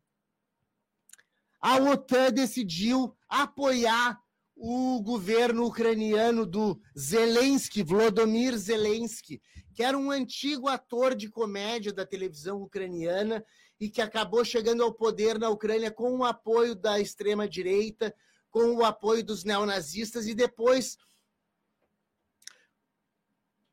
a 1.62 1.78
OTAN 1.78 2.32
decidiu 2.32 3.16
apoiar 3.30 4.22
o 4.62 5.02
governo 5.02 5.66
ucraniano 5.66 6.46
do 6.46 6.78
Zelensky, 6.98 7.82
Vladimir 7.82 8.58
Zelensky, 8.58 9.42
que 9.74 9.82
era 9.82 9.98
um 9.98 10.12
antigo 10.12 10.68
ator 10.68 11.16
de 11.16 11.30
comédia 11.30 11.94
da 11.94 12.06
televisão 12.06 12.62
ucraniana 12.62 13.44
e 13.80 13.90
que 13.90 14.02
acabou 14.02 14.44
chegando 14.44 14.84
ao 14.84 14.94
poder 14.94 15.40
na 15.40 15.50
Ucrânia 15.50 15.90
com 15.90 16.18
o 16.18 16.26
apoio 16.26 16.76
da 16.76 17.00
extrema-direita, 17.00 18.14
com 18.52 18.76
o 18.76 18.84
apoio 18.84 19.24
dos 19.24 19.46
neonazistas 19.46 20.28
e 20.28 20.36
depois 20.36 20.98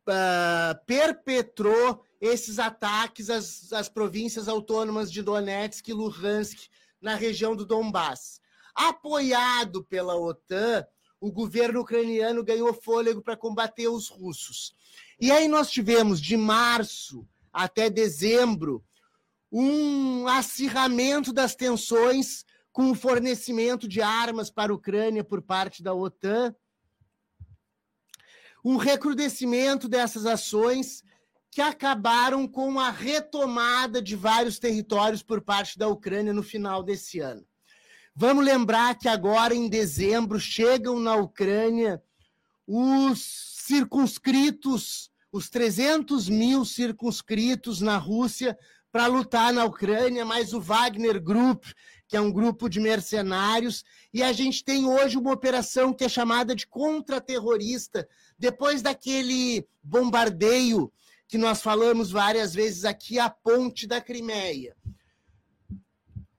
uh, 0.09 0.87
perpetrou 0.87 2.05
esses 2.21 2.61
ataques 2.61 3.29
às, 3.29 3.73
às 3.73 3.89
províncias 3.89 4.47
autônomas 4.47 5.11
de 5.11 5.21
Donetsk 5.21 5.89
e 5.89 5.93
Luhansk 5.93 6.69
na 7.01 7.17
região 7.17 7.57
do 7.57 7.67
Donbass. 7.67 8.41
Apoiado 8.77 9.83
pela 9.83 10.15
OTAN, 10.15 10.87
o 11.19 11.33
governo 11.33 11.81
ucraniano 11.81 12.45
ganhou 12.45 12.75
fôlego 12.75 13.23
para 13.23 13.37
combater 13.37 13.89
os 13.89 14.09
russos. 14.09 14.75
E 15.19 15.33
aí 15.33 15.49
nós 15.49 15.71
tivemos, 15.71 16.21
de 16.21 16.37
março 16.37 17.27
até 17.51 17.89
dezembro, 17.89 18.85
um 19.51 20.29
acirramento 20.29 21.33
das 21.33 21.55
tensões 21.55 22.45
com 22.71 22.91
o 22.91 22.95
fornecimento 22.95 23.89
de 23.89 24.03
armas 24.03 24.51
para 24.51 24.71
a 24.71 24.75
Ucrânia 24.75 25.25
por 25.25 25.41
parte 25.41 25.83
da 25.83 25.95
OTAN, 25.95 26.55
um 28.63 28.77
recrudescimento 28.77 29.89
dessas 29.89 30.27
ações 30.27 31.03
que 31.51 31.63
acabaram 31.63 32.47
com 32.47 32.79
a 32.79 32.91
retomada 32.91 34.03
de 34.03 34.15
vários 34.15 34.59
territórios 34.59 35.23
por 35.23 35.41
parte 35.41 35.79
da 35.79 35.89
Ucrânia 35.89 36.35
no 36.35 36.43
final 36.43 36.83
desse 36.83 37.21
ano. 37.21 37.47
Vamos 38.19 38.47
lembrar 38.47 38.99
que 38.99 39.11
agora, 39.11 39.55
em 39.55 39.69
dezembro, 39.69 40.41
chegam 40.41 40.99
na 40.99 41.15
Ucrânia 41.17 42.03
os 42.67 43.21
circunscritos, 43.67 45.11
os 45.31 45.51
300 45.51 46.27
mil 46.27 46.65
circunscritos 46.65 47.83
na 47.83 47.99
Rússia 47.99 48.59
para 48.91 49.07
lutar 49.07 49.53
na 49.53 49.67
Ucrânia, 49.67 50.25
mais 50.25 50.55
o 50.55 50.61
Wagner 50.63 51.23
Group, 51.23 51.67
que 52.09 52.17
é 52.17 52.21
um 52.21 52.33
grupo 52.33 52.71
de 52.71 52.81
mercenários, 52.81 53.85
e 54.15 54.23
a 54.23 54.33
gente 54.33 54.65
tem 54.65 54.87
hoje 54.87 55.19
uma 55.19 55.35
operação 55.35 55.93
que 55.93 56.05
é 56.05 56.09
chamada 56.09 56.55
de 56.55 56.67
contra-terrorista, 56.67 58.09
depois 58.39 58.81
daquele 58.81 59.69
bombardeio 59.83 60.91
que 61.29 61.37
nós 61.37 61.61
falamos 61.61 62.13
várias 62.13 62.55
vezes 62.55 62.87
aqui, 62.87 63.19
a 63.19 63.29
ponte 63.29 63.87
da 63.87 64.01
Crimeia. 64.01 64.75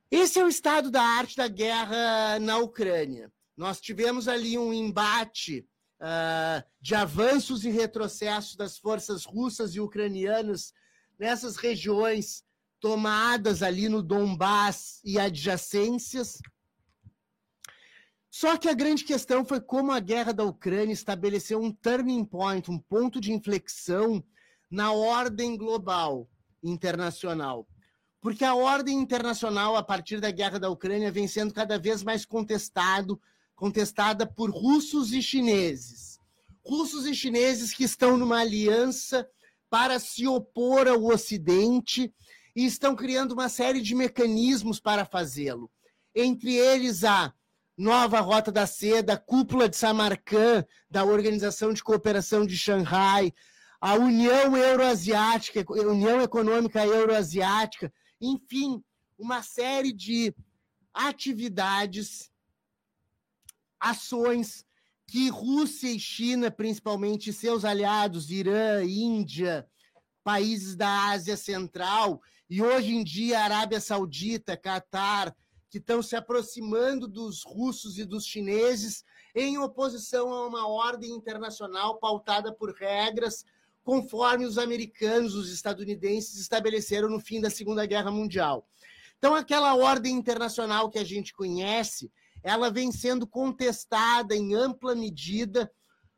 Esse 0.10 0.40
é 0.40 0.46
o 0.46 0.48
estado 0.48 0.90
da 0.90 1.02
arte 1.02 1.36
da 1.36 1.50
guerra 1.50 2.40
na 2.40 2.58
Ucrânia. 2.60 3.32
Nós 3.58 3.82
tivemos 3.82 4.30
ali 4.30 4.58
um 4.58 4.74
embate 4.74 5.68
uh, 6.00 6.64
de 6.80 6.96
avanços 6.96 7.66
e 7.66 7.70
retrocessos 7.70 8.56
das 8.56 8.78
forças 8.78 9.26
russas 9.26 9.76
e 9.76 9.82
ucranianas 9.82 10.74
nessas 11.20 11.58
regiões 11.58 12.44
tomadas 12.80 13.62
ali 13.62 13.90
no 13.90 14.02
Donbass 14.02 15.02
e 15.04 15.20
adjacências. 15.20 16.40
Só 18.30 18.56
que 18.56 18.70
a 18.70 18.74
grande 18.74 19.04
questão 19.04 19.44
foi 19.44 19.60
como 19.60 19.92
a 19.92 20.00
guerra 20.00 20.32
da 20.32 20.44
Ucrânia 20.44 20.94
estabeleceu 20.94 21.60
um 21.60 21.72
turning 21.72 22.24
point, 22.24 22.72
um 22.72 22.80
ponto 22.80 23.20
de 23.20 23.34
inflexão 23.34 24.24
na 24.72 24.94
ordem 24.94 25.58
global 25.58 26.30
internacional. 26.64 27.68
Porque 28.28 28.44
a 28.44 28.56
ordem 28.56 29.00
internacional, 29.00 29.78
a 29.78 29.82
partir 29.82 30.20
da 30.20 30.30
guerra 30.30 30.60
da 30.60 30.70
Ucrânia, 30.70 31.10
vem 31.10 31.30
sendo 31.30 31.54
cada 31.54 31.80
vez 31.80 32.04
mais 32.04 32.26
contestado, 32.26 33.22
contestada 33.56 34.28
por 34.28 34.50
russos 34.50 35.14
e 35.14 35.22
chineses. 35.22 36.20
Russos 36.62 37.06
e 37.06 37.16
chineses 37.16 37.74
que 37.74 37.86
estão 37.86 38.18
numa 38.18 38.40
aliança 38.40 39.26
para 39.70 39.98
se 39.98 40.28
opor 40.28 40.90
ao 40.90 41.06
Ocidente 41.06 42.14
e 42.54 42.66
estão 42.66 42.98
criando 42.98 43.32
uma 43.32 43.48
série 43.48 43.80
de 43.80 43.96
mecanismos 43.96 44.78
para 44.78 45.06
fazê-lo. 45.06 45.72
Entre 46.14 46.54
eles, 46.54 47.06
a 47.06 47.34
nova 47.78 48.20
Rota 48.20 48.52
da 48.52 48.68
Seda, 48.68 49.14
a 49.14 49.18
cúpula 49.18 49.70
de 49.70 49.78
Samarcã, 49.78 50.66
da 50.92 51.06
Organização 51.06 51.72
de 51.72 51.82
Cooperação 51.82 52.46
de 52.46 52.58
Xangai, 52.58 53.34
a 53.80 53.94
União 53.94 54.58
Euroasiática, 54.58 55.64
União 55.70 56.22
Econômica 56.22 56.86
Euroasiática, 56.86 57.90
enfim, 58.20 58.84
uma 59.18 59.42
série 59.42 59.92
de 59.92 60.34
atividades, 60.94 62.32
ações 63.80 64.66
que 65.06 65.30
Rússia 65.30 65.90
e 65.90 66.00
China, 66.00 66.52
principalmente 66.52 67.32
seus 67.32 67.64
aliados, 67.64 68.30
Irã, 68.30 68.84
Índia, 68.84 69.68
países 70.24 70.76
da 70.76 71.10
Ásia 71.10 71.38
Central, 71.38 72.22
e 72.50 72.62
hoje 72.62 72.94
em 72.94 73.04
dia 73.04 73.40
Arábia 73.40 73.80
Saudita, 73.80 74.58
Catar, 74.58 75.36
que 75.70 75.78
estão 75.78 76.02
se 76.02 76.16
aproximando 76.16 77.08
dos 77.08 77.44
russos 77.44 77.98
e 77.98 78.06
dos 78.06 78.26
chineses 78.26 79.04
em 79.36 79.58
oposição 79.58 80.34
a 80.34 80.48
uma 80.48 80.68
ordem 80.68 81.12
internacional 81.12 82.00
pautada 82.00 82.54
por 82.54 82.74
regras 82.74 83.46
conforme 83.88 84.44
os 84.44 84.58
americanos, 84.58 85.34
os 85.34 85.50
estadunidenses 85.50 86.42
estabeleceram 86.42 87.08
no 87.08 87.22
fim 87.22 87.40
da 87.40 87.50
Segunda 87.50 87.86
Guerra 87.86 88.12
Mundial. 88.12 88.68
Então, 89.18 89.34
aquela 89.34 89.76
ordem 89.76 90.14
internacional 90.14 90.90
que 90.90 91.00
a 91.00 91.06
gente 91.06 91.34
conhece, 91.34 92.12
ela 92.44 92.70
vem 92.70 92.92
sendo 92.92 93.26
contestada 93.26 94.36
em 94.36 94.54
ampla 94.54 94.94
medida 94.94 95.72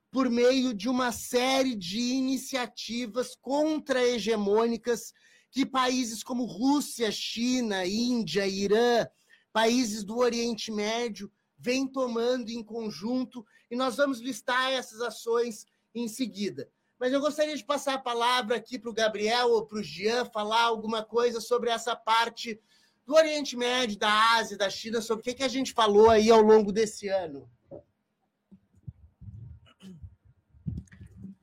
por 0.09 0.31
meio 0.31 0.73
de 0.73 0.89
uma 0.89 1.11
série 1.11 1.75
de 1.75 1.99
iniciativas 1.99 3.35
contra-hegemônicas 3.35 5.13
que 5.51 5.63
países 5.63 6.23
como 6.23 6.45
Rússia, 6.45 7.11
China, 7.11 7.85
Índia, 7.85 8.47
Irã, 8.47 9.05
países 9.53 10.03
do 10.03 10.17
Oriente 10.17 10.71
Médio 10.71 11.31
vêm 11.55 11.85
tomando 11.85 12.49
em 12.49 12.63
conjunto, 12.63 13.45
e 13.69 13.75
nós 13.75 13.97
vamos 13.97 14.19
listar 14.21 14.71
essas 14.71 15.01
ações 15.01 15.67
em 15.93 16.07
seguida. 16.07 16.67
Mas 16.99 17.13
eu 17.13 17.21
gostaria 17.21 17.55
de 17.55 17.63
passar 17.63 17.93
a 17.93 17.99
palavra 17.99 18.57
aqui 18.57 18.77
para 18.77 18.89
o 18.89 18.93
Gabriel 18.93 19.51
ou 19.51 19.65
para 19.65 19.79
o 19.79 19.83
Jean 19.83 20.25
falar 20.25 20.63
alguma 20.63 21.01
coisa 21.01 21.39
sobre 21.39 21.69
essa 21.69 21.95
parte 21.95 22.59
do 23.05 23.15
Oriente 23.15 23.55
Médio, 23.55 23.97
da 23.97 24.35
Ásia, 24.35 24.57
da 24.57 24.69
China, 24.69 25.01
sobre 25.01 25.21
o 25.21 25.23
que, 25.23 25.33
que 25.33 25.43
a 25.43 25.47
gente 25.47 25.71
falou 25.71 26.09
aí 26.09 26.29
ao 26.29 26.41
longo 26.41 26.73
desse 26.73 27.07
ano. 27.07 27.49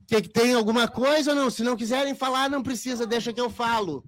Que 0.07 0.23
tem 0.23 0.55
alguma 0.55 0.87
coisa 0.87 1.31
ou 1.31 1.37
não? 1.37 1.51
Se 1.51 1.65
não 1.65 1.77
quiserem 1.77 2.15
falar, 2.15 2.49
não 2.49 2.63
precisa, 2.63 3.07
deixa 3.07 3.33
que 3.33 3.41
eu 3.41 3.51
falo. 3.51 4.05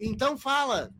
Então 0.00 0.38
fala. 0.38 0.90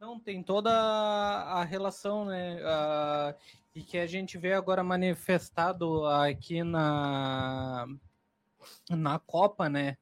Não, 0.00 0.18
tem 0.18 0.42
toda 0.42 0.70
a 0.72 1.62
relação, 1.64 2.24
né? 2.24 2.56
Uh, 2.62 3.34
e 3.78 3.82
que 3.82 3.96
a 3.96 4.08
gente 4.08 4.36
vê 4.36 4.54
agora 4.54 4.82
manifestado 4.82 6.04
aqui 6.04 6.64
na, 6.64 7.86
na 8.90 9.20
Copa, 9.20 9.68
né? 9.68 9.96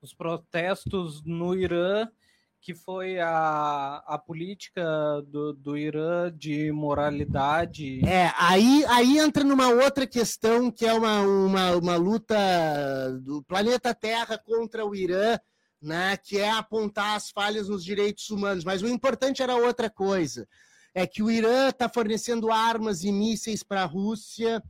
Os 0.00 0.14
protestos 0.14 1.22
no 1.26 1.54
Irã, 1.54 2.08
que 2.58 2.74
foi 2.74 3.20
a, 3.20 4.02
a 4.06 4.16
política 4.16 4.82
do, 5.26 5.52
do 5.52 5.76
Irã 5.76 6.32
de 6.34 6.72
moralidade. 6.72 8.00
É, 8.08 8.32
aí, 8.38 8.82
aí 8.88 9.18
entra 9.18 9.44
numa 9.44 9.68
outra 9.68 10.06
questão 10.06 10.70
que 10.70 10.86
é 10.86 10.92
uma, 10.94 11.20
uma, 11.20 11.76
uma 11.76 11.96
luta 11.96 12.34
do 13.20 13.42
planeta 13.42 13.94
Terra 13.94 14.38
contra 14.38 14.86
o 14.86 14.94
Irã, 14.94 15.38
né? 15.82 16.16
Que 16.16 16.38
é 16.38 16.48
apontar 16.48 17.14
as 17.14 17.30
falhas 17.30 17.68
nos 17.68 17.84
direitos 17.84 18.30
humanos. 18.30 18.64
Mas 18.64 18.80
o 18.80 18.88
importante 18.88 19.42
era 19.42 19.54
outra 19.54 19.90
coisa 19.90 20.48
é 20.94 21.06
que 21.06 21.22
o 21.22 21.30
Irã 21.30 21.68
está 21.68 21.88
fornecendo 21.88 22.50
armas 22.50 23.04
e 23.04 23.12
mísseis 23.12 23.62
para 23.62 23.82
a 23.82 23.86
Rússia. 23.86 24.62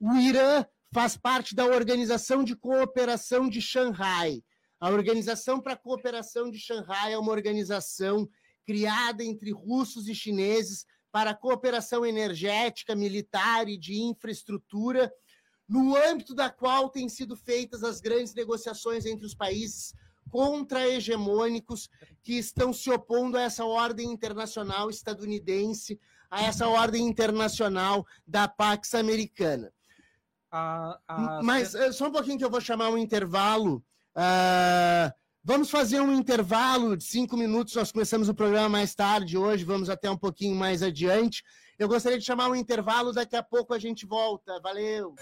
O 0.00 0.14
Irã 0.14 0.64
faz 0.92 1.16
parte 1.16 1.54
da 1.54 1.66
Organização 1.66 2.42
de 2.42 2.56
Cooperação 2.56 3.48
de 3.48 3.60
Xangai. 3.60 4.42
A 4.80 4.90
Organização 4.90 5.60
para 5.60 5.74
a 5.74 5.76
Cooperação 5.76 6.50
de 6.50 6.58
Xangai 6.58 7.12
é 7.12 7.18
uma 7.18 7.32
organização 7.32 8.28
criada 8.64 9.24
entre 9.24 9.50
russos 9.50 10.08
e 10.08 10.14
chineses 10.14 10.84
para 11.10 11.34
cooperação 11.34 12.04
energética, 12.04 12.94
militar 12.94 13.68
e 13.68 13.78
de 13.78 13.98
infraestrutura, 13.98 15.12
no 15.68 15.96
âmbito 15.96 16.34
da 16.34 16.50
qual 16.50 16.88
têm 16.88 17.08
sido 17.08 17.36
feitas 17.36 17.82
as 17.82 18.00
grandes 18.00 18.34
negociações 18.34 19.04
entre 19.04 19.26
os 19.26 19.34
países 19.34 19.94
contra-hegemônicos 20.30 21.88
que 22.22 22.34
estão 22.34 22.72
se 22.72 22.90
opondo 22.90 23.36
a 23.36 23.42
essa 23.42 23.64
ordem 23.64 24.10
internacional 24.10 24.90
estadunidense, 24.90 25.98
a 26.30 26.42
essa 26.42 26.68
ordem 26.68 27.06
internacional 27.06 28.06
da 28.26 28.46
Pax 28.46 28.94
Americana. 28.94 29.72
Mas 31.42 31.74
eh, 31.74 31.92
só 31.92 32.08
um 32.08 32.12
pouquinho 32.12 32.38
que 32.38 32.44
eu 32.44 32.50
vou 32.50 32.60
chamar 32.60 32.88
um 32.90 32.98
intervalo. 32.98 33.82
Uh, 34.16 35.12
vamos 35.44 35.70
fazer 35.70 36.00
um 36.00 36.12
intervalo 36.12 36.96
de 36.96 37.04
cinco 37.04 37.36
minutos. 37.36 37.74
Nós 37.74 37.92
começamos 37.92 38.28
o 38.28 38.34
programa 38.34 38.68
mais 38.68 38.94
tarde 38.94 39.36
hoje, 39.36 39.64
vamos 39.64 39.90
até 39.90 40.10
um 40.10 40.16
pouquinho 40.16 40.56
mais 40.56 40.82
adiante. 40.82 41.42
Eu 41.78 41.86
gostaria 41.86 42.18
de 42.18 42.24
chamar 42.24 42.48
um 42.48 42.56
intervalo, 42.56 43.12
daqui 43.12 43.36
a 43.36 43.42
pouco 43.42 43.72
a 43.72 43.78
gente 43.78 44.04
volta. 44.04 44.58
Valeu! 44.60 45.14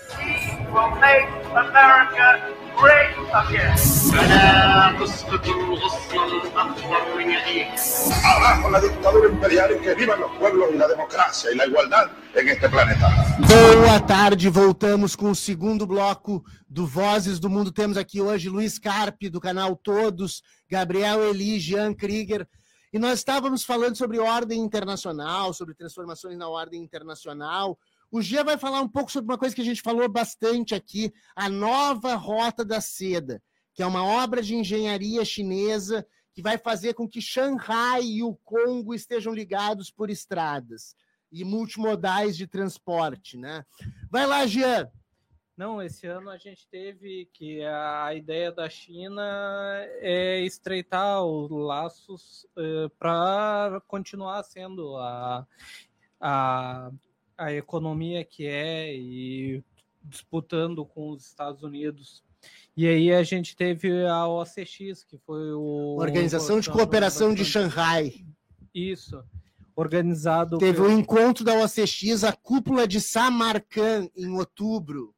Abajo 8.25 8.71
la 8.71 8.81
dictadura 8.81 9.29
imperial 9.29 9.77
y 9.77 9.81
que 9.81 9.95
vivan 9.95 10.21
los 10.21 10.31
pueblos 10.39 10.69
y 10.73 10.77
la 10.77 10.89
democracia 10.89 11.51
y 11.53 11.57
la 11.57 11.67
igualdad. 11.67 12.11
Boa 13.47 14.01
tarde, 14.01 14.51
voltamos 14.51 15.17
com 15.17 15.31
o 15.31 15.35
segundo 15.35 15.87
bloco 15.87 16.45
do 16.69 16.87
Vozes 16.87 17.39
do 17.39 17.49
Mundo. 17.49 17.73
Temos 17.73 17.97
aqui 17.97 18.21
hoje 18.21 18.49
Luiz 18.49 18.79
Carpe, 18.79 19.29
do 19.29 19.41
canal 19.41 19.75
Todos, 19.77 20.43
Gabriel 20.71 21.23
Eli, 21.25 21.59
Jean 21.59 21.95
Krieger. 21.95 22.47
E 22.93 22.99
nós 22.99 23.19
estávamos 23.19 23.65
falando 23.65 23.97
sobre 23.97 24.19
ordem 24.19 24.61
internacional, 24.61 25.53
sobre 25.53 25.75
transformações 25.75 26.39
na 26.39 26.49
ordem 26.49 26.83
internacional. 26.83 27.79
O 28.11 28.23
Gia 28.23 28.45
vai 28.45 28.57
falar 28.57 28.81
um 28.81 28.89
pouco 28.89 29.11
sobre 29.11 29.33
uma 29.33 29.39
coisa 29.39 29.55
que 29.55 29.61
a 29.61 29.65
gente 29.65 29.83
falou 29.83 30.09
bastante 30.09 30.75
aqui, 30.75 31.13
a 31.35 31.49
nova 31.49 32.15
Rota 32.15 32.65
da 32.65 32.81
Seda, 32.81 33.43
que 33.75 33.83
é 33.83 33.87
uma 33.87 34.05
obra 34.05 34.43
de 34.43 34.55
engenharia 34.55 35.25
chinesa 35.25 36.07
que 36.33 36.43
vai 36.43 36.59
fazer 36.59 36.95
com 36.95 37.09
que 37.09 37.21
Xangai 37.21 38.03
e 38.03 38.23
o 38.23 38.37
Congo 38.45 38.95
estejam 38.95 39.33
ligados 39.33 39.91
por 39.91 40.11
estradas 40.11 40.95
e 41.33 41.45
multimodais 41.45 42.37
de 42.37 42.47
transporte, 42.47 43.37
né? 43.37 43.65
Vai 44.11 44.27
lá, 44.27 44.47
Jean. 44.47 44.91
Não, 45.57 45.83
esse 45.83 46.07
ano 46.07 46.29
a 46.29 46.37
gente 46.37 46.69
teve 46.69 47.31
que 47.33 47.65
a 47.65 48.15
ideia 48.15 48.53
da 48.53 48.69
China 48.69 49.23
é 50.01 50.41
estreitar 50.41 51.25
os 51.25 51.51
laços 51.51 52.47
uh, 52.59 52.91
para 52.99 53.81
continuar 53.89 54.43
sendo 54.43 54.99
a, 54.99 55.47
a, 56.21 56.91
a 57.37 57.53
economia 57.53 58.25
que 58.25 58.47
é 58.47 58.95
e 58.95 59.63
disputando 60.03 60.85
com 60.85 61.11
os 61.11 61.27
Estados 61.27 61.63
Unidos. 61.63 62.23
E 62.77 62.87
aí 62.87 63.13
a 63.13 63.23
gente 63.23 63.57
teve 63.57 64.07
a 64.07 64.27
OCX, 64.29 65.05
que 65.05 65.19
foi 65.19 65.53
o 65.53 65.97
Organização 65.99 66.61
de 66.61 66.71
Cooperação 66.71 67.35
de 67.35 67.45
Xangai. 67.45 68.25
Isso. 68.75 69.25
Organizado. 69.75 70.59
Teve 70.59 70.81
o 70.81 70.87
um 70.87 70.99
encontro 70.99 71.45
da 71.45 71.55
OCX, 71.55 72.25
a 72.25 72.33
cúpula 72.33 72.87
de 72.87 73.01
Samarcã, 73.01 74.09
em 74.17 74.31
outubro 74.33 75.15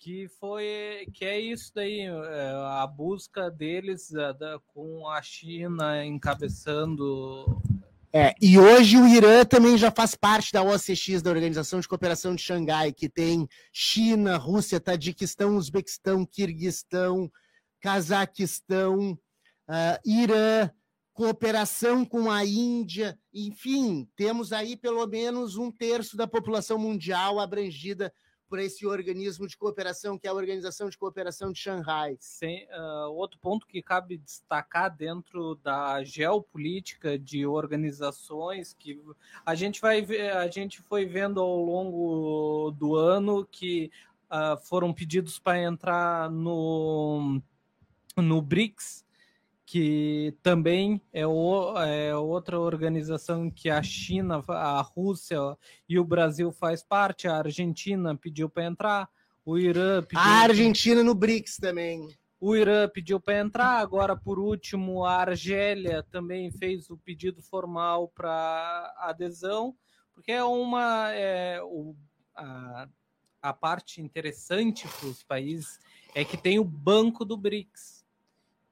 que 0.00 0.26
foi 0.40 1.06
que 1.12 1.26
é 1.26 1.38
isso 1.38 1.70
daí 1.74 2.00
é, 2.00 2.52
a 2.80 2.86
busca 2.86 3.50
deles 3.50 4.14
a, 4.14 4.32
da, 4.32 4.58
com 4.72 5.06
a 5.06 5.20
China 5.20 6.04
encabeçando 6.04 7.60
é, 8.12 8.34
e 8.40 8.58
hoje 8.58 8.96
o 8.96 9.06
Irã 9.06 9.44
também 9.44 9.78
já 9.78 9.90
faz 9.90 10.16
parte 10.16 10.52
da 10.52 10.62
OCX, 10.62 11.22
da 11.22 11.30
Organização 11.30 11.78
de 11.78 11.86
Cooperação 11.86 12.34
de 12.34 12.42
Xangai, 12.42 12.92
que 12.92 13.08
tem 13.08 13.46
China, 13.72 14.36
Rússia, 14.36 14.80
Tadiquistão, 14.80 15.56
Uzbequistão, 15.56 16.26
Kirguistão, 16.26 17.30
Cazaquistão, 17.80 19.12
uh, 19.12 19.98
Irã, 20.04 20.68
cooperação 21.12 22.04
com 22.04 22.30
a 22.30 22.44
Índia, 22.44 23.18
enfim, 23.32 24.08
temos 24.16 24.52
aí 24.52 24.76
pelo 24.76 25.06
menos 25.06 25.56
um 25.56 25.70
terço 25.70 26.16
da 26.16 26.26
população 26.26 26.78
mundial 26.78 27.38
abrangida 27.38 28.12
por 28.50 28.58
esse 28.58 28.84
organismo 28.84 29.46
de 29.46 29.56
cooperação, 29.56 30.18
que 30.18 30.26
é 30.26 30.30
a 30.30 30.34
Organização 30.34 30.90
de 30.90 30.98
Cooperação 30.98 31.52
de 31.52 31.60
Xangai. 31.60 32.16
Sim, 32.18 32.66
uh, 32.76 33.12
outro 33.12 33.38
ponto 33.38 33.64
que 33.64 33.80
cabe 33.80 34.18
destacar 34.18 34.94
dentro 34.94 35.54
da 35.62 36.02
geopolítica 36.02 37.16
de 37.16 37.46
organizações 37.46 38.74
que 38.76 39.00
a 39.46 39.54
gente 39.54 39.80
vai 39.80 40.02
ver, 40.02 40.32
a 40.32 40.48
gente 40.48 40.82
foi 40.82 41.06
vendo 41.06 41.40
ao 41.40 41.64
longo 41.64 42.72
do 42.72 42.96
ano 42.96 43.46
que 43.46 43.88
uh, 44.28 44.58
foram 44.66 44.92
pedidos 44.92 45.38
para 45.38 45.62
entrar 45.62 46.28
no, 46.28 47.40
no 48.16 48.42
BRICS, 48.42 49.06
que 49.70 50.36
também 50.42 51.00
é, 51.12 51.24
o, 51.24 51.78
é, 51.78 52.16
outra 52.16 52.58
organização 52.58 53.48
que 53.48 53.70
a 53.70 53.80
China, 53.80 54.42
a 54.48 54.80
Rússia 54.80 55.38
e 55.88 55.96
o 55.96 56.04
Brasil 56.04 56.50
faz 56.50 56.82
parte, 56.82 57.28
a 57.28 57.36
Argentina 57.36 58.16
pediu 58.16 58.50
para 58.50 58.64
entrar, 58.64 59.08
o 59.44 59.56
Irã 59.56 60.02
pediu... 60.02 60.18
A 60.18 60.40
Argentina 60.40 61.04
no 61.04 61.14
BRICS 61.14 61.58
também. 61.58 62.08
O 62.40 62.56
Irã 62.56 62.88
pediu 62.88 63.20
para 63.20 63.38
entrar, 63.38 63.78
agora 63.78 64.16
por 64.16 64.40
último 64.40 65.04
a 65.04 65.18
Argélia 65.18 66.02
também 66.10 66.50
fez 66.50 66.90
o 66.90 66.98
pedido 66.98 67.40
formal 67.40 68.08
para 68.08 68.92
adesão, 68.98 69.76
porque 70.12 70.32
é 70.32 70.42
uma 70.42 71.12
é, 71.12 71.62
o, 71.62 71.94
a, 72.34 72.88
a 73.40 73.52
parte 73.52 74.02
interessante 74.02 74.88
para 74.98 75.06
os 75.06 75.22
países 75.22 75.78
é 76.12 76.24
que 76.24 76.36
tem 76.36 76.58
o 76.58 76.64
banco 76.64 77.24
do 77.24 77.36
BRICS 77.36 77.99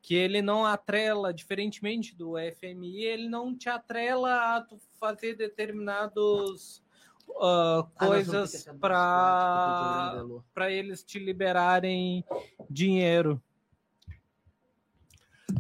que 0.09 0.15
ele 0.15 0.41
não 0.41 0.65
atrela, 0.65 1.35
diferentemente 1.35 2.17
do 2.17 2.33
FMI, 2.59 3.05
ele 3.05 3.29
não 3.29 3.55
te 3.55 3.69
atrela 3.69 4.31
a 4.31 4.67
fazer 4.99 5.35
determinados 5.35 6.83
uh, 7.29 7.87
coisas 7.95 8.67
para 8.81 10.25
para 10.55 10.73
eles 10.73 11.05
te 11.05 11.19
liberarem 11.19 12.25
dinheiro. 12.71 13.39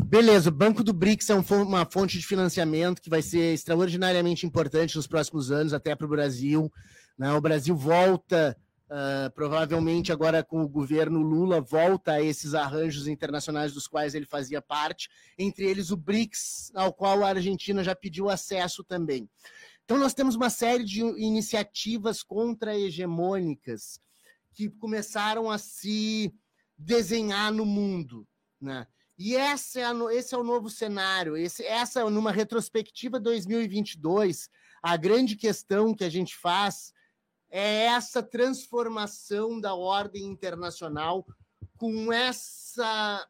Beleza, 0.07 0.49
o 0.49 0.53
Banco 0.53 0.83
do 0.83 0.95
BRICS 0.95 1.29
é 1.29 1.35
um, 1.35 1.45
uma 1.63 1.85
fonte 1.85 2.19
de 2.19 2.27
financiamento 2.27 3.03
que 3.03 3.11
vai 3.11 3.21
ser 3.21 3.53
extraordinariamente 3.53 4.47
importante 4.47 4.97
nos 4.97 5.07
próximos 5.07 5.53
anos, 5.53 5.75
até 5.75 5.95
para 5.95 6.07
o 6.07 6.11
Brasil. 6.11 6.73
Né? 7.19 7.31
O 7.35 7.41
Brasil 7.43 7.77
volta 7.77 8.57
Uh, 8.91 9.31
provavelmente 9.35 10.11
agora 10.11 10.43
com 10.43 10.63
o 10.63 10.69
governo 10.69 11.21
Lula 11.21 11.61
volta 11.61 12.13
a 12.13 12.23
esses 12.23 12.55
arranjos 12.55 13.07
internacionais 13.07 13.75
dos 13.75 13.87
quais 13.87 14.15
ele 14.15 14.25
fazia 14.25 14.63
parte, 14.63 15.11
entre 15.37 15.67
eles 15.67 15.91
o 15.91 15.97
BRICS, 15.97 16.73
ao 16.75 16.91
qual 16.91 17.23
a 17.23 17.29
Argentina 17.29 17.85
já 17.85 17.95
pediu 17.95 18.31
acesso 18.31 18.83
também. 18.83 19.29
Então 19.85 19.99
nós 19.99 20.15
temos 20.15 20.37
uma 20.37 20.49
série 20.49 20.85
de 20.85 21.01
iniciativas 21.01 22.23
contra-hegemônicas 22.23 24.01
que 24.55 24.71
começaram 24.71 25.51
a 25.51 25.59
se 25.59 26.35
desenhar 26.77 27.53
no 27.53 27.67
mundo, 27.67 28.27
né? 28.61 28.87
E 29.19 29.35
esse 29.35 29.81
é, 29.81 29.91
esse 30.13 30.35
é 30.35 30.39
o 30.39 30.45
novo 30.45 30.71
cenário. 30.71 31.37
Esse, 31.37 31.65
essa, 31.65 32.09
numa 32.09 32.31
retrospectiva 32.31 33.19
2022, 33.19 34.49
a 34.81 34.97
grande 34.97 35.37
questão 35.37 35.93
que 35.93 36.05
a 36.05 36.09
gente 36.09 36.37
faz 36.37 36.93
é 37.51 37.85
essa 37.85 38.23
transformação 38.23 39.61
da 39.61 39.75
ordem 39.75 40.25
internacional 40.25 41.27
com 41.77 42.13
essa 42.13 43.27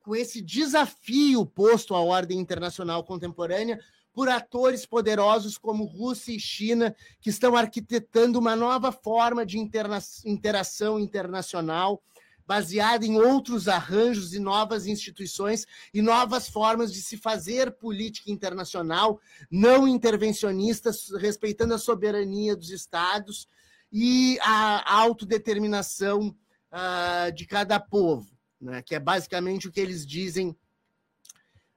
com 0.00 0.14
esse 0.14 0.40
desafio 0.40 1.44
posto 1.44 1.92
à 1.92 2.00
ordem 2.00 2.38
internacional 2.38 3.02
contemporânea 3.02 3.80
por 4.12 4.28
atores 4.28 4.86
poderosos 4.86 5.58
como 5.58 5.84
Rússia 5.84 6.32
e 6.32 6.40
China, 6.40 6.94
que 7.20 7.28
estão 7.28 7.56
arquitetando 7.56 8.38
uma 8.38 8.54
nova 8.54 8.90
forma 8.92 9.44
de 9.44 9.58
interação 9.58 10.98
internacional 10.98 12.00
baseada 12.46 13.04
em 13.04 13.16
outros 13.16 13.68
arranjos 13.68 14.32
e 14.32 14.38
novas 14.38 14.86
instituições 14.86 15.66
e 15.92 16.00
novas 16.00 16.48
formas 16.48 16.92
de 16.92 17.02
se 17.02 17.16
fazer 17.16 17.72
política 17.72 18.30
internacional 18.30 19.20
não 19.50 19.88
intervencionistas, 19.88 21.08
respeitando 21.18 21.74
a 21.74 21.78
soberania 21.78 22.54
dos 22.54 22.70
estados 22.70 23.48
e 23.92 24.38
a 24.42 24.98
autodeterminação 25.00 26.28
uh, 26.72 27.32
de 27.32 27.46
cada 27.46 27.80
povo, 27.80 28.30
né, 28.60 28.82
que 28.82 28.94
é 28.94 29.00
basicamente 29.00 29.66
o 29.66 29.72
que 29.72 29.80
eles 29.80 30.06
dizem 30.06 30.56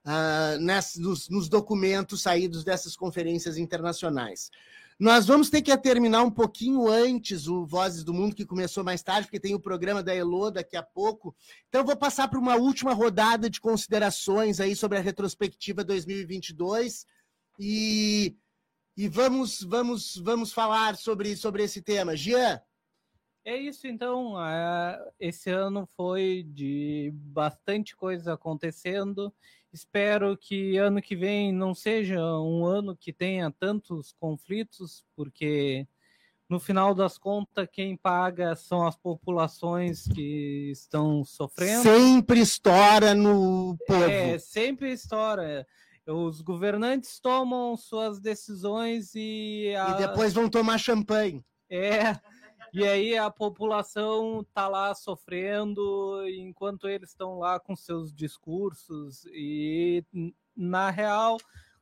uh, 0.06 0.60
nos, 0.98 1.30
nos 1.30 1.50
documentos 1.50 2.22
saídos 2.22 2.64
dessas 2.64 2.96
conferências 2.96 3.58
internacionais. 3.58 4.52
Nós 5.00 5.26
vamos 5.26 5.50
ter 5.50 5.62
que 5.62 5.76
terminar 5.78 6.24
um 6.24 6.30
pouquinho 6.30 6.90
antes 6.90 7.48
o 7.48 7.66
Vozes 7.66 8.04
do 8.04 8.14
Mundo, 8.14 8.36
que 8.36 8.46
começou 8.46 8.84
mais 8.84 9.02
tarde, 9.02 9.28
porque 9.28 9.40
tem 9.40 9.56
o 9.56 9.60
programa 9.60 10.04
da 10.04 10.14
Elo 10.14 10.52
daqui 10.52 10.76
a 10.76 10.84
pouco. 10.84 11.34
Então, 11.70 11.86
vou 11.86 11.96
passar 11.96 12.28
para 12.28 12.38
uma 12.38 12.58
última 12.58 12.94
rodada 12.94 13.50
de 13.50 13.62
considerações 13.62 14.60
aí 14.60 14.76
sobre 14.76 14.98
a 14.98 15.02
retrospectiva 15.02 15.86
2022 15.86 17.06
e, 17.58 18.36
e 18.98 19.08
vamos, 19.08 19.62
vamos, 19.64 20.18
vamos 20.18 20.52
falar 20.52 20.98
sobre, 20.98 21.34
sobre 21.38 21.64
esse 21.64 21.82
tema. 21.82 22.14
Jean? 22.14 22.62
É 23.46 23.56
isso, 23.56 23.88
então. 23.88 24.34
Esse 25.18 25.50
ano 25.50 25.88
foi 25.96 26.44
de 26.46 27.10
bastante 27.14 27.96
coisa 27.96 28.34
acontecendo. 28.34 29.34
Espero 29.72 30.36
que 30.36 30.78
ano 30.78 31.02
que 31.02 31.16
vem 31.16 31.52
não 31.54 31.76
seja 31.76 32.20
um 32.40 32.66
ano 32.66 32.96
que 32.96 33.14
tenha 33.14 33.52
tantos 33.52 34.14
conflitos, 34.20 35.06
porque 35.16 35.88
no 36.50 36.60
final 36.60 36.96
das 36.96 37.20
contas, 37.20 37.68
quem 37.72 37.96
paga 37.96 38.56
são 38.56 38.88
as 38.88 38.98
populações 38.98 40.08
que 40.08 40.72
estão 40.72 41.24
sofrendo. 41.24 41.84
Sempre 41.84 42.40
estoura 42.40 43.14
no 43.14 43.78
povo. 43.86 44.04
É, 44.04 44.40
sempre 44.40 44.92
estoura. 44.92 45.68
Os 46.08 46.42
governantes 46.42 47.20
tomam 47.20 47.78
suas 47.78 48.20
decisões 48.20 49.12
e. 49.14 49.76
A... 49.76 49.92
E 49.92 50.08
depois 50.08 50.34
vão 50.34 50.50
tomar 50.50 50.80
champanhe. 50.80 51.46
É. 51.70 52.20
E 52.72 52.84
aí 52.84 53.18
a 53.18 53.30
população 53.30 54.42
está 54.42 54.68
lá 54.68 54.94
sofrendo 54.94 56.28
enquanto 56.28 56.88
eles 56.88 57.10
estão 57.10 57.40
lá 57.40 57.60
com 57.60 57.76
seus 57.76 58.14
discursos 58.14 59.26
e 59.28 60.04
na 60.56 60.90
real 60.90 61.38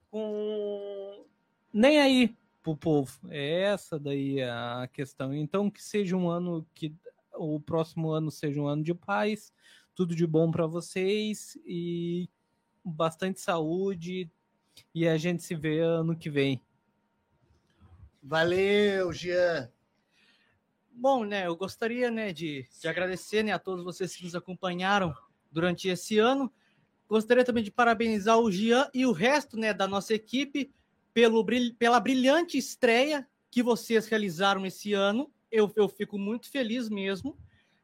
com 0.10 1.26
nem 1.74 2.00
aí 2.00 2.38
pro 2.64 2.76
povo. 2.76 3.20
É 3.30 3.64
essa 3.64 4.00
daí 4.00 4.42
a 4.42 4.88
questão. 4.92 5.34
Então 5.34 5.70
que 5.70 5.84
seja 5.84 6.16
um 6.16 6.30
ano 6.30 6.66
que 6.74 6.96
o 7.34 7.60
próximo 7.60 8.10
ano 8.10 8.32
seja 8.32 8.62
um 8.62 8.68
ano 8.68 8.84
de 8.84 8.94
paz, 8.94 9.52
tudo 9.94 10.16
de 10.16 10.26
bom 10.26 10.50
para 10.50 10.66
vocês 10.66 11.58
e 11.66 12.30
bastante 12.84 13.42
saúde 13.42 14.32
e 14.94 15.08
a 15.08 15.18
gente 15.18 15.44
se 15.44 15.56
vê 15.56 15.80
ano 15.80 16.16
que 16.16 16.30
vem. 16.30 16.62
Valeu, 18.24 19.12
Jean. 19.14 19.70
Bom, 21.00 21.24
né, 21.24 21.46
eu 21.46 21.56
gostaria, 21.56 22.10
né, 22.10 22.34
de, 22.34 22.68
de 22.82 22.88
agradecer, 22.88 23.44
né, 23.44 23.52
a 23.52 23.60
todos 23.60 23.84
vocês 23.84 24.16
que 24.16 24.24
nos 24.24 24.34
acompanharam 24.34 25.16
durante 25.52 25.88
esse 25.88 26.18
ano. 26.18 26.52
Gostaria 27.08 27.46
também 27.46 27.64
de 27.64 27.70
parabenizar 27.70 28.40
o 28.40 28.52
Gian 28.52 28.90
e 28.92 29.06
o 29.06 29.12
resto, 29.12 29.56
né, 29.58 29.76
da 29.76 29.88
nossa 29.88 30.16
equipe 30.16 30.74
pelo, 31.14 31.46
pela 31.78 32.00
brilhante 32.00 32.58
estreia 32.58 33.28
que 33.52 33.62
vocês 33.62 34.08
realizaram 34.08 34.66
esse 34.66 34.92
ano. 34.94 35.32
Eu, 35.52 35.72
eu 35.76 35.88
fico 35.88 36.18
muito 36.18 36.50
feliz 36.50 36.90
mesmo, 36.90 37.38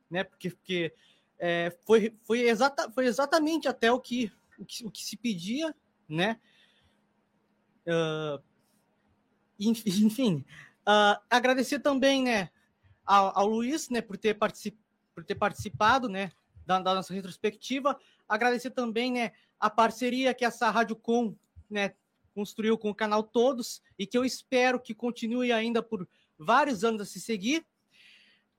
né, 0.10 0.24
porque, 0.24 0.50
porque 0.50 0.92
é, 1.38 1.72
foi, 1.86 2.18
foi, 2.24 2.40
exata, 2.42 2.90
foi 2.90 3.06
exatamente 3.06 3.68
até 3.68 3.92
o 3.92 4.00
que, 4.00 4.32
o 4.58 4.66
que, 4.66 4.88
o 4.88 4.90
que 4.90 5.06
se 5.06 5.18
pedia, 5.18 5.76
né? 6.10 6.40
Uh, 7.86 8.42
enfim, 9.60 10.44
uh, 10.90 11.22
agradecer 11.30 11.78
também, 11.78 12.24
né, 12.24 12.50
ao, 13.06 13.38
ao 13.38 13.48
Luiz, 13.48 13.90
né, 13.90 14.02
por 14.02 14.18
ter, 14.18 14.34
particip, 14.34 14.78
por 15.14 15.24
ter 15.24 15.36
participado, 15.36 16.10
né, 16.10 16.32
da, 16.66 16.80
da, 16.80 16.96
nossa 16.96 17.14
retrospectiva. 17.14 17.98
Agradecer 18.28 18.72
também, 18.72 19.12
né, 19.12 19.32
a 19.60 19.70
parceria 19.70 20.34
que 20.34 20.46
essa 20.46 20.70
Rádio 20.70 20.96
Com, 20.96 21.36
né, 21.70 21.94
construiu 22.34 22.78
com 22.78 22.90
o 22.90 22.96
canal 22.96 23.24
Todos 23.24 23.82
e 23.98 24.08
que 24.08 24.18
eu 24.18 24.26
espero 24.26 24.80
que 24.80 24.94
continue 24.94 25.52
ainda 25.52 25.84
por 25.84 26.08
vários 26.38 26.84
anos 26.84 27.02
a 27.02 27.06
se 27.06 27.20
seguir. 27.20 27.66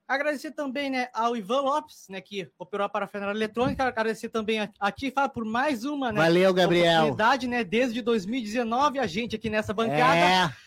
Agradecer 0.07 0.51
também 0.51 0.91
né, 0.91 1.09
ao 1.15 1.35
Ivan 1.35 1.63
Lopes, 1.63 2.07
né, 2.11 2.21
que 2.21 2.51
operou 2.59 2.85
a 2.85 2.89
parafernália 2.91 3.37
eletrônica. 3.37 3.83
Agradecer 3.83 4.29
também 4.29 4.61
a, 4.61 4.71
a 4.79 4.93
ti, 4.93 5.11
Fábio, 5.11 5.33
por 5.33 5.45
mais 5.47 5.85
uma 5.85 6.13
né, 6.13 6.21
Valeu, 6.21 6.53
Gabriel. 6.53 7.05
oportunidade, 7.05 7.47
né, 7.47 7.65
desde 7.65 8.03
2019, 8.03 8.99
a 8.99 9.07
gente 9.07 9.35
aqui 9.35 9.49
nessa 9.49 9.73
bancada. 9.73 10.51
É. 10.51 10.65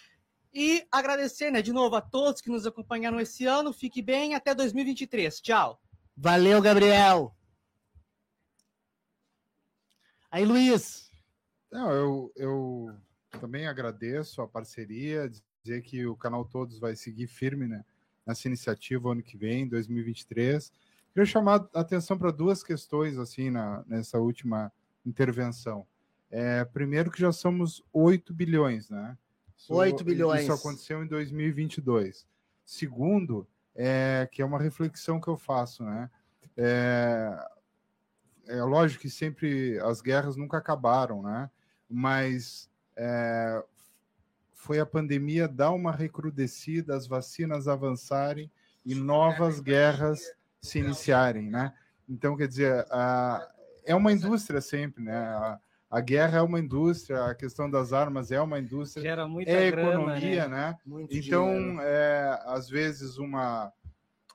E 0.60 0.88
agradecer, 0.92 1.52
né, 1.52 1.62
de 1.62 1.72
novo 1.72 1.96
a 1.96 2.02
todos 2.02 2.42
que 2.42 2.50
nos 2.50 2.66
acompanharam 2.66 3.20
esse 3.20 3.46
ano. 3.46 3.72
Fique 3.72 4.02
bem, 4.02 4.34
até 4.34 4.56
2023. 4.56 5.40
Tchau. 5.40 5.80
Valeu, 6.18 6.60
Gabriel. 6.60 7.32
Aí, 10.32 10.44
Luiz. 10.44 11.12
Não, 11.72 11.92
eu, 11.92 12.34
eu 12.36 12.92
também 13.40 13.68
agradeço 13.68 14.42
a 14.42 14.48
parceria, 14.48 15.30
dizer 15.62 15.84
que 15.84 16.08
o 16.08 16.16
canal 16.16 16.44
Todos 16.44 16.80
vai 16.80 16.96
seguir 16.96 17.28
firme 17.28 17.68
né, 17.68 17.86
nessa 18.26 18.48
iniciativa 18.48 19.12
ano 19.12 19.22
que 19.22 19.38
vem, 19.38 19.68
2023. 19.68 20.72
Queria 21.14 21.28
chamar 21.28 21.70
a 21.72 21.82
atenção 21.82 22.18
para 22.18 22.32
duas 22.32 22.64
questões 22.64 23.20
assim 23.20 23.52
na, 23.52 23.86
nessa 23.86 24.18
última 24.18 24.74
intervenção. 25.06 25.86
É, 26.32 26.66
primeiro 26.66 27.12
que 27.12 27.22
já 27.22 27.32
somos 27.32 27.84
8 27.94 28.34
bilhões, 28.34 28.90
né? 28.90 29.16
Isso, 29.58 29.74
8 29.74 30.04
bilhões. 30.04 30.44
Isso 30.44 30.54
aconteceu 30.54 31.04
em 31.04 31.08
2022. 31.08 32.26
Segundo, 32.66 33.48
é, 33.76 34.28
que 34.32 34.42
é 34.42 34.46
uma 34.46 34.60
reflexão 34.60 35.20
que 35.20 35.28
eu 35.28 35.38
faço, 35.38 35.84
né? 35.84 36.10
É, 36.56 37.48
é 38.48 38.64
lógico 38.64 39.02
que 39.02 39.10
sempre 39.10 39.80
as 39.80 40.02
guerras 40.02 40.36
nunca 40.36 40.58
acabaram, 40.58 41.22
né? 41.22 41.50
Mas 41.90 42.70
é, 42.96 43.64
foi 44.54 44.80
a 44.80 44.86
pandemia 44.86 45.48
dar 45.48 45.72
uma 45.72 45.92
recrudescida, 45.92 46.96
as 46.96 47.08
vacinas 47.08 47.68
avançarem 47.68 48.52
e 48.86 48.96
novas 48.96 49.60
guerras 49.60 50.20
se 50.62 50.80
iniciarem, 50.80 51.50
né? 51.50 51.74
Então, 52.10 52.36
quer 52.36 52.48
dizer, 52.48 52.86
a, 52.90 53.50
é 53.86 53.96
uma 53.96 54.12
indústria 54.12 54.62
sempre, 54.62 55.04
né? 55.04 55.18
A, 55.18 55.60
a, 55.90 56.02
guerra 56.02 56.40
é 56.40 56.42
uma 56.42 56.60
indústria, 56.60 57.26
a 57.26 57.36
questão 57.36 57.70
das 57.70 57.94
armas 57.94 58.32
é 58.32 58.42
uma 58.42 58.60
indústria, 58.60 59.04
Gera 59.04 59.28
muita 59.28 59.52
é 59.52 59.72
grana, 59.72 59.92
economia, 59.92 60.48
né? 60.48 60.68
né? 60.70 60.78
Muito 60.86 61.16
Então, 61.16 61.82
é, 61.82 62.40
às 62.46 62.70
vezes, 62.70 63.18
uma 63.18 63.72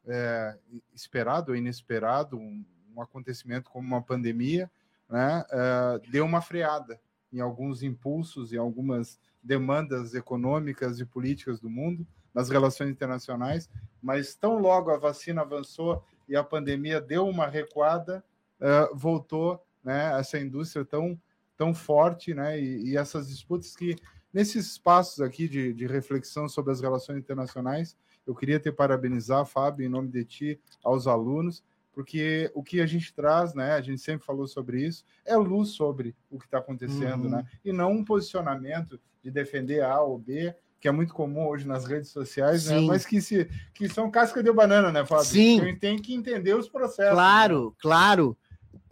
é, 0.06 0.56
esperado 0.94 1.52
ou 1.52 1.56
inesperado, 1.56 2.36
um, 2.36 2.64
um, 2.94 3.00
acontecimento 3.02 3.70
como 3.70 3.86
uma 3.86 4.02
pandemia, 4.02 4.70
né, 5.08 5.44
é, 5.50 6.10
deu 6.10 6.24
uma 6.24 6.40
freada 6.40 7.00
em 7.32 7.40
alguns 7.40 7.82
impulsos, 7.82 8.52
em 8.52 8.58
algumas 8.58 9.18
demandas 9.42 10.14
econômicas 10.14 11.00
e 11.00 11.04
políticas 11.04 11.60
do 11.60 11.70
mundo, 11.70 12.06
nas 12.32 12.48
relações 12.48 12.90
internacionais, 12.90 13.68
mas 14.02 14.34
tão 14.34 14.58
logo 14.58 14.90
a 14.90 14.98
vacina 14.98 15.42
avançou 15.42 16.04
e 16.28 16.36
a 16.36 16.42
pandemia 16.42 17.00
deu 17.00 17.26
uma 17.26 17.46
recuada, 17.46 18.24
uh, 18.60 18.96
voltou 18.96 19.62
né, 19.82 20.18
essa 20.18 20.38
indústria 20.38 20.84
tão, 20.84 21.18
tão 21.56 21.74
forte, 21.74 22.34
né, 22.34 22.60
e, 22.60 22.90
e 22.90 22.96
essas 22.96 23.28
disputas 23.28 23.76
que, 23.76 23.96
nesses 24.32 24.66
espaços 24.66 25.20
aqui 25.20 25.48
de, 25.48 25.72
de, 25.72 25.86
reflexão 25.86 26.48
sobre 26.48 26.72
as 26.72 26.80
relações 26.80 27.18
internacionais, 27.18 27.96
eu 28.26 28.34
queria 28.34 28.58
te 28.58 28.70
parabenizar, 28.70 29.44
Fábio, 29.44 29.84
em 29.84 29.88
nome 29.88 30.08
de 30.08 30.24
ti, 30.24 30.60
aos 30.82 31.06
alunos, 31.06 31.62
porque 31.92 32.50
o 32.54 32.62
que 32.62 32.80
a 32.80 32.86
gente 32.86 33.14
traz, 33.14 33.54
né, 33.54 33.72
a 33.72 33.80
gente 33.80 34.00
sempre 34.00 34.24
falou 34.24 34.46
sobre 34.46 34.86
isso, 34.86 35.04
é 35.24 35.36
luz 35.36 35.70
sobre 35.70 36.16
o 36.30 36.38
que 36.38 36.46
está 36.46 36.58
acontecendo, 36.58 37.24
uhum. 37.24 37.30
né, 37.30 37.46
e 37.64 37.72
não 37.72 37.92
um 37.92 38.04
posicionamento 38.04 38.98
de 39.22 39.30
defender 39.30 39.82
A 39.82 40.00
ou 40.00 40.18
B, 40.18 40.54
que 40.82 40.88
é 40.88 40.90
muito 40.90 41.14
comum 41.14 41.46
hoje 41.46 41.64
nas 41.64 41.84
redes 41.84 42.10
sociais, 42.10 42.66
né? 42.66 42.80
mas 42.80 43.06
que, 43.06 43.20
se, 43.20 43.48
que 43.72 43.88
são 43.88 44.10
casca 44.10 44.42
de 44.42 44.52
banana, 44.52 44.90
né, 44.90 45.06
Fábio? 45.06 45.26
Sim. 45.26 45.60
A 45.60 45.64
gente 45.66 45.78
tem 45.78 45.96
que 45.96 46.12
entender 46.12 46.54
os 46.54 46.68
processos. 46.68 47.14
Claro, 47.14 47.66
né? 47.66 47.76
claro. 47.80 48.36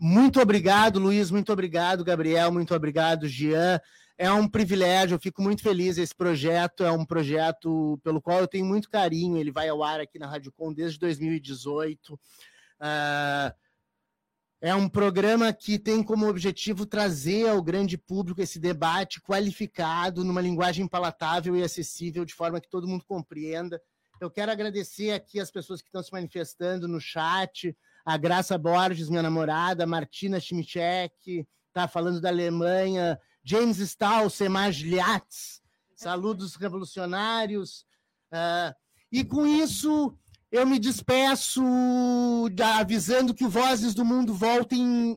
Muito 0.02 0.40
obrigado, 0.40 0.98
Luiz, 0.98 1.30
muito 1.30 1.52
obrigado, 1.52 2.02
Gabriel, 2.02 2.50
muito 2.50 2.74
obrigado, 2.74 3.28
Jean. 3.28 3.78
É 4.16 4.32
um 4.32 4.48
privilégio, 4.48 5.16
eu 5.16 5.20
fico 5.20 5.42
muito 5.42 5.62
feliz. 5.62 5.98
Esse 5.98 6.14
projeto 6.14 6.82
é 6.82 6.90
um 6.90 7.04
projeto 7.04 8.00
pelo 8.02 8.20
qual 8.20 8.40
eu 8.40 8.48
tenho 8.48 8.64
muito 8.64 8.88
carinho. 8.88 9.36
Ele 9.36 9.50
vai 9.50 9.68
ao 9.68 9.82
ar 9.82 10.00
aqui 10.00 10.18
na 10.18 10.26
Rádio 10.26 10.52
Com 10.52 10.72
desde 10.72 10.98
2018. 10.98 12.14
Uh, 12.14 13.54
é 14.62 14.74
um 14.74 14.88
programa 14.88 15.52
que 15.52 15.78
tem 15.78 16.02
como 16.02 16.26
objetivo 16.26 16.86
trazer 16.86 17.48
ao 17.48 17.62
grande 17.62 17.98
público 17.98 18.40
esse 18.40 18.58
debate 18.58 19.20
qualificado, 19.20 20.24
numa 20.24 20.40
linguagem 20.40 20.88
palatável 20.88 21.54
e 21.54 21.62
acessível, 21.62 22.24
de 22.24 22.32
forma 22.32 22.60
que 22.60 22.70
todo 22.70 22.88
mundo 22.88 23.04
compreenda. 23.06 23.78
Eu 24.18 24.30
quero 24.30 24.50
agradecer 24.50 25.12
aqui 25.12 25.38
as 25.38 25.50
pessoas 25.50 25.82
que 25.82 25.88
estão 25.88 26.02
se 26.02 26.12
manifestando 26.12 26.88
no 26.88 27.00
chat, 27.00 27.76
a 28.04 28.16
Graça 28.16 28.56
Borges, 28.56 29.08
minha 29.08 29.22
namorada, 29.22 29.86
Martina 29.86 30.40
Schmichek, 30.40 31.46
está 31.68 31.86
falando 31.86 32.20
da 32.20 32.28
Alemanha, 32.28 33.18
James 33.44 33.78
Stahl, 33.78 34.28
Semaj 34.28 34.82
Liatz, 34.82 35.62
saludos 35.94 36.56
revolucionários. 36.56 37.84
Uh, 38.32 38.74
e 39.10 39.24
com 39.24 39.46
isso, 39.46 40.16
eu 40.50 40.66
me 40.66 40.78
despeço 40.78 41.62
avisando 42.78 43.34
que 43.34 43.44
o 43.44 43.50
Vozes 43.50 43.94
do 43.94 44.04
Mundo 44.04 44.34
volta 44.34 44.74
em 44.74 45.16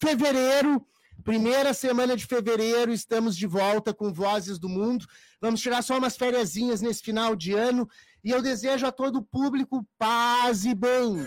fevereiro, 0.00 0.84
primeira 1.24 1.74
semana 1.74 2.16
de 2.16 2.26
fevereiro, 2.26 2.92
estamos 2.92 3.36
de 3.36 3.46
volta 3.46 3.92
com 3.92 4.12
Vozes 4.12 4.58
do 4.58 4.68
Mundo. 4.68 5.06
Vamos 5.40 5.60
tirar 5.60 5.82
só 5.82 5.98
umas 5.98 6.16
férias 6.16 6.54
nesse 6.54 7.02
final 7.02 7.36
de 7.36 7.52
ano 7.52 7.88
e 8.22 8.30
eu 8.30 8.42
desejo 8.42 8.86
a 8.86 8.92
todo 8.92 9.18
o 9.18 9.22
público 9.22 9.84
paz 9.98 10.64
e 10.64 10.74
bem. 10.74 11.26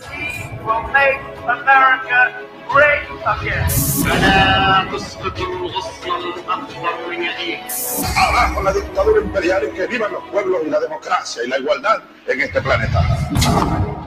Abajo 8.16 8.62
la 8.62 8.74
dictadura 8.74 9.22
imperial 9.22 9.64
y 9.64 9.72
que 9.72 9.88
vivan 9.88 10.12
los 10.12 10.24
pueblos 10.30 10.62
y 10.66 10.70
la 10.70 10.80
democracia 10.80 11.44
y 11.44 11.50
la 11.50 11.58
igualdad 11.58 12.02
en 12.28 12.42
este 12.42 12.62
planeta. 12.62 14.03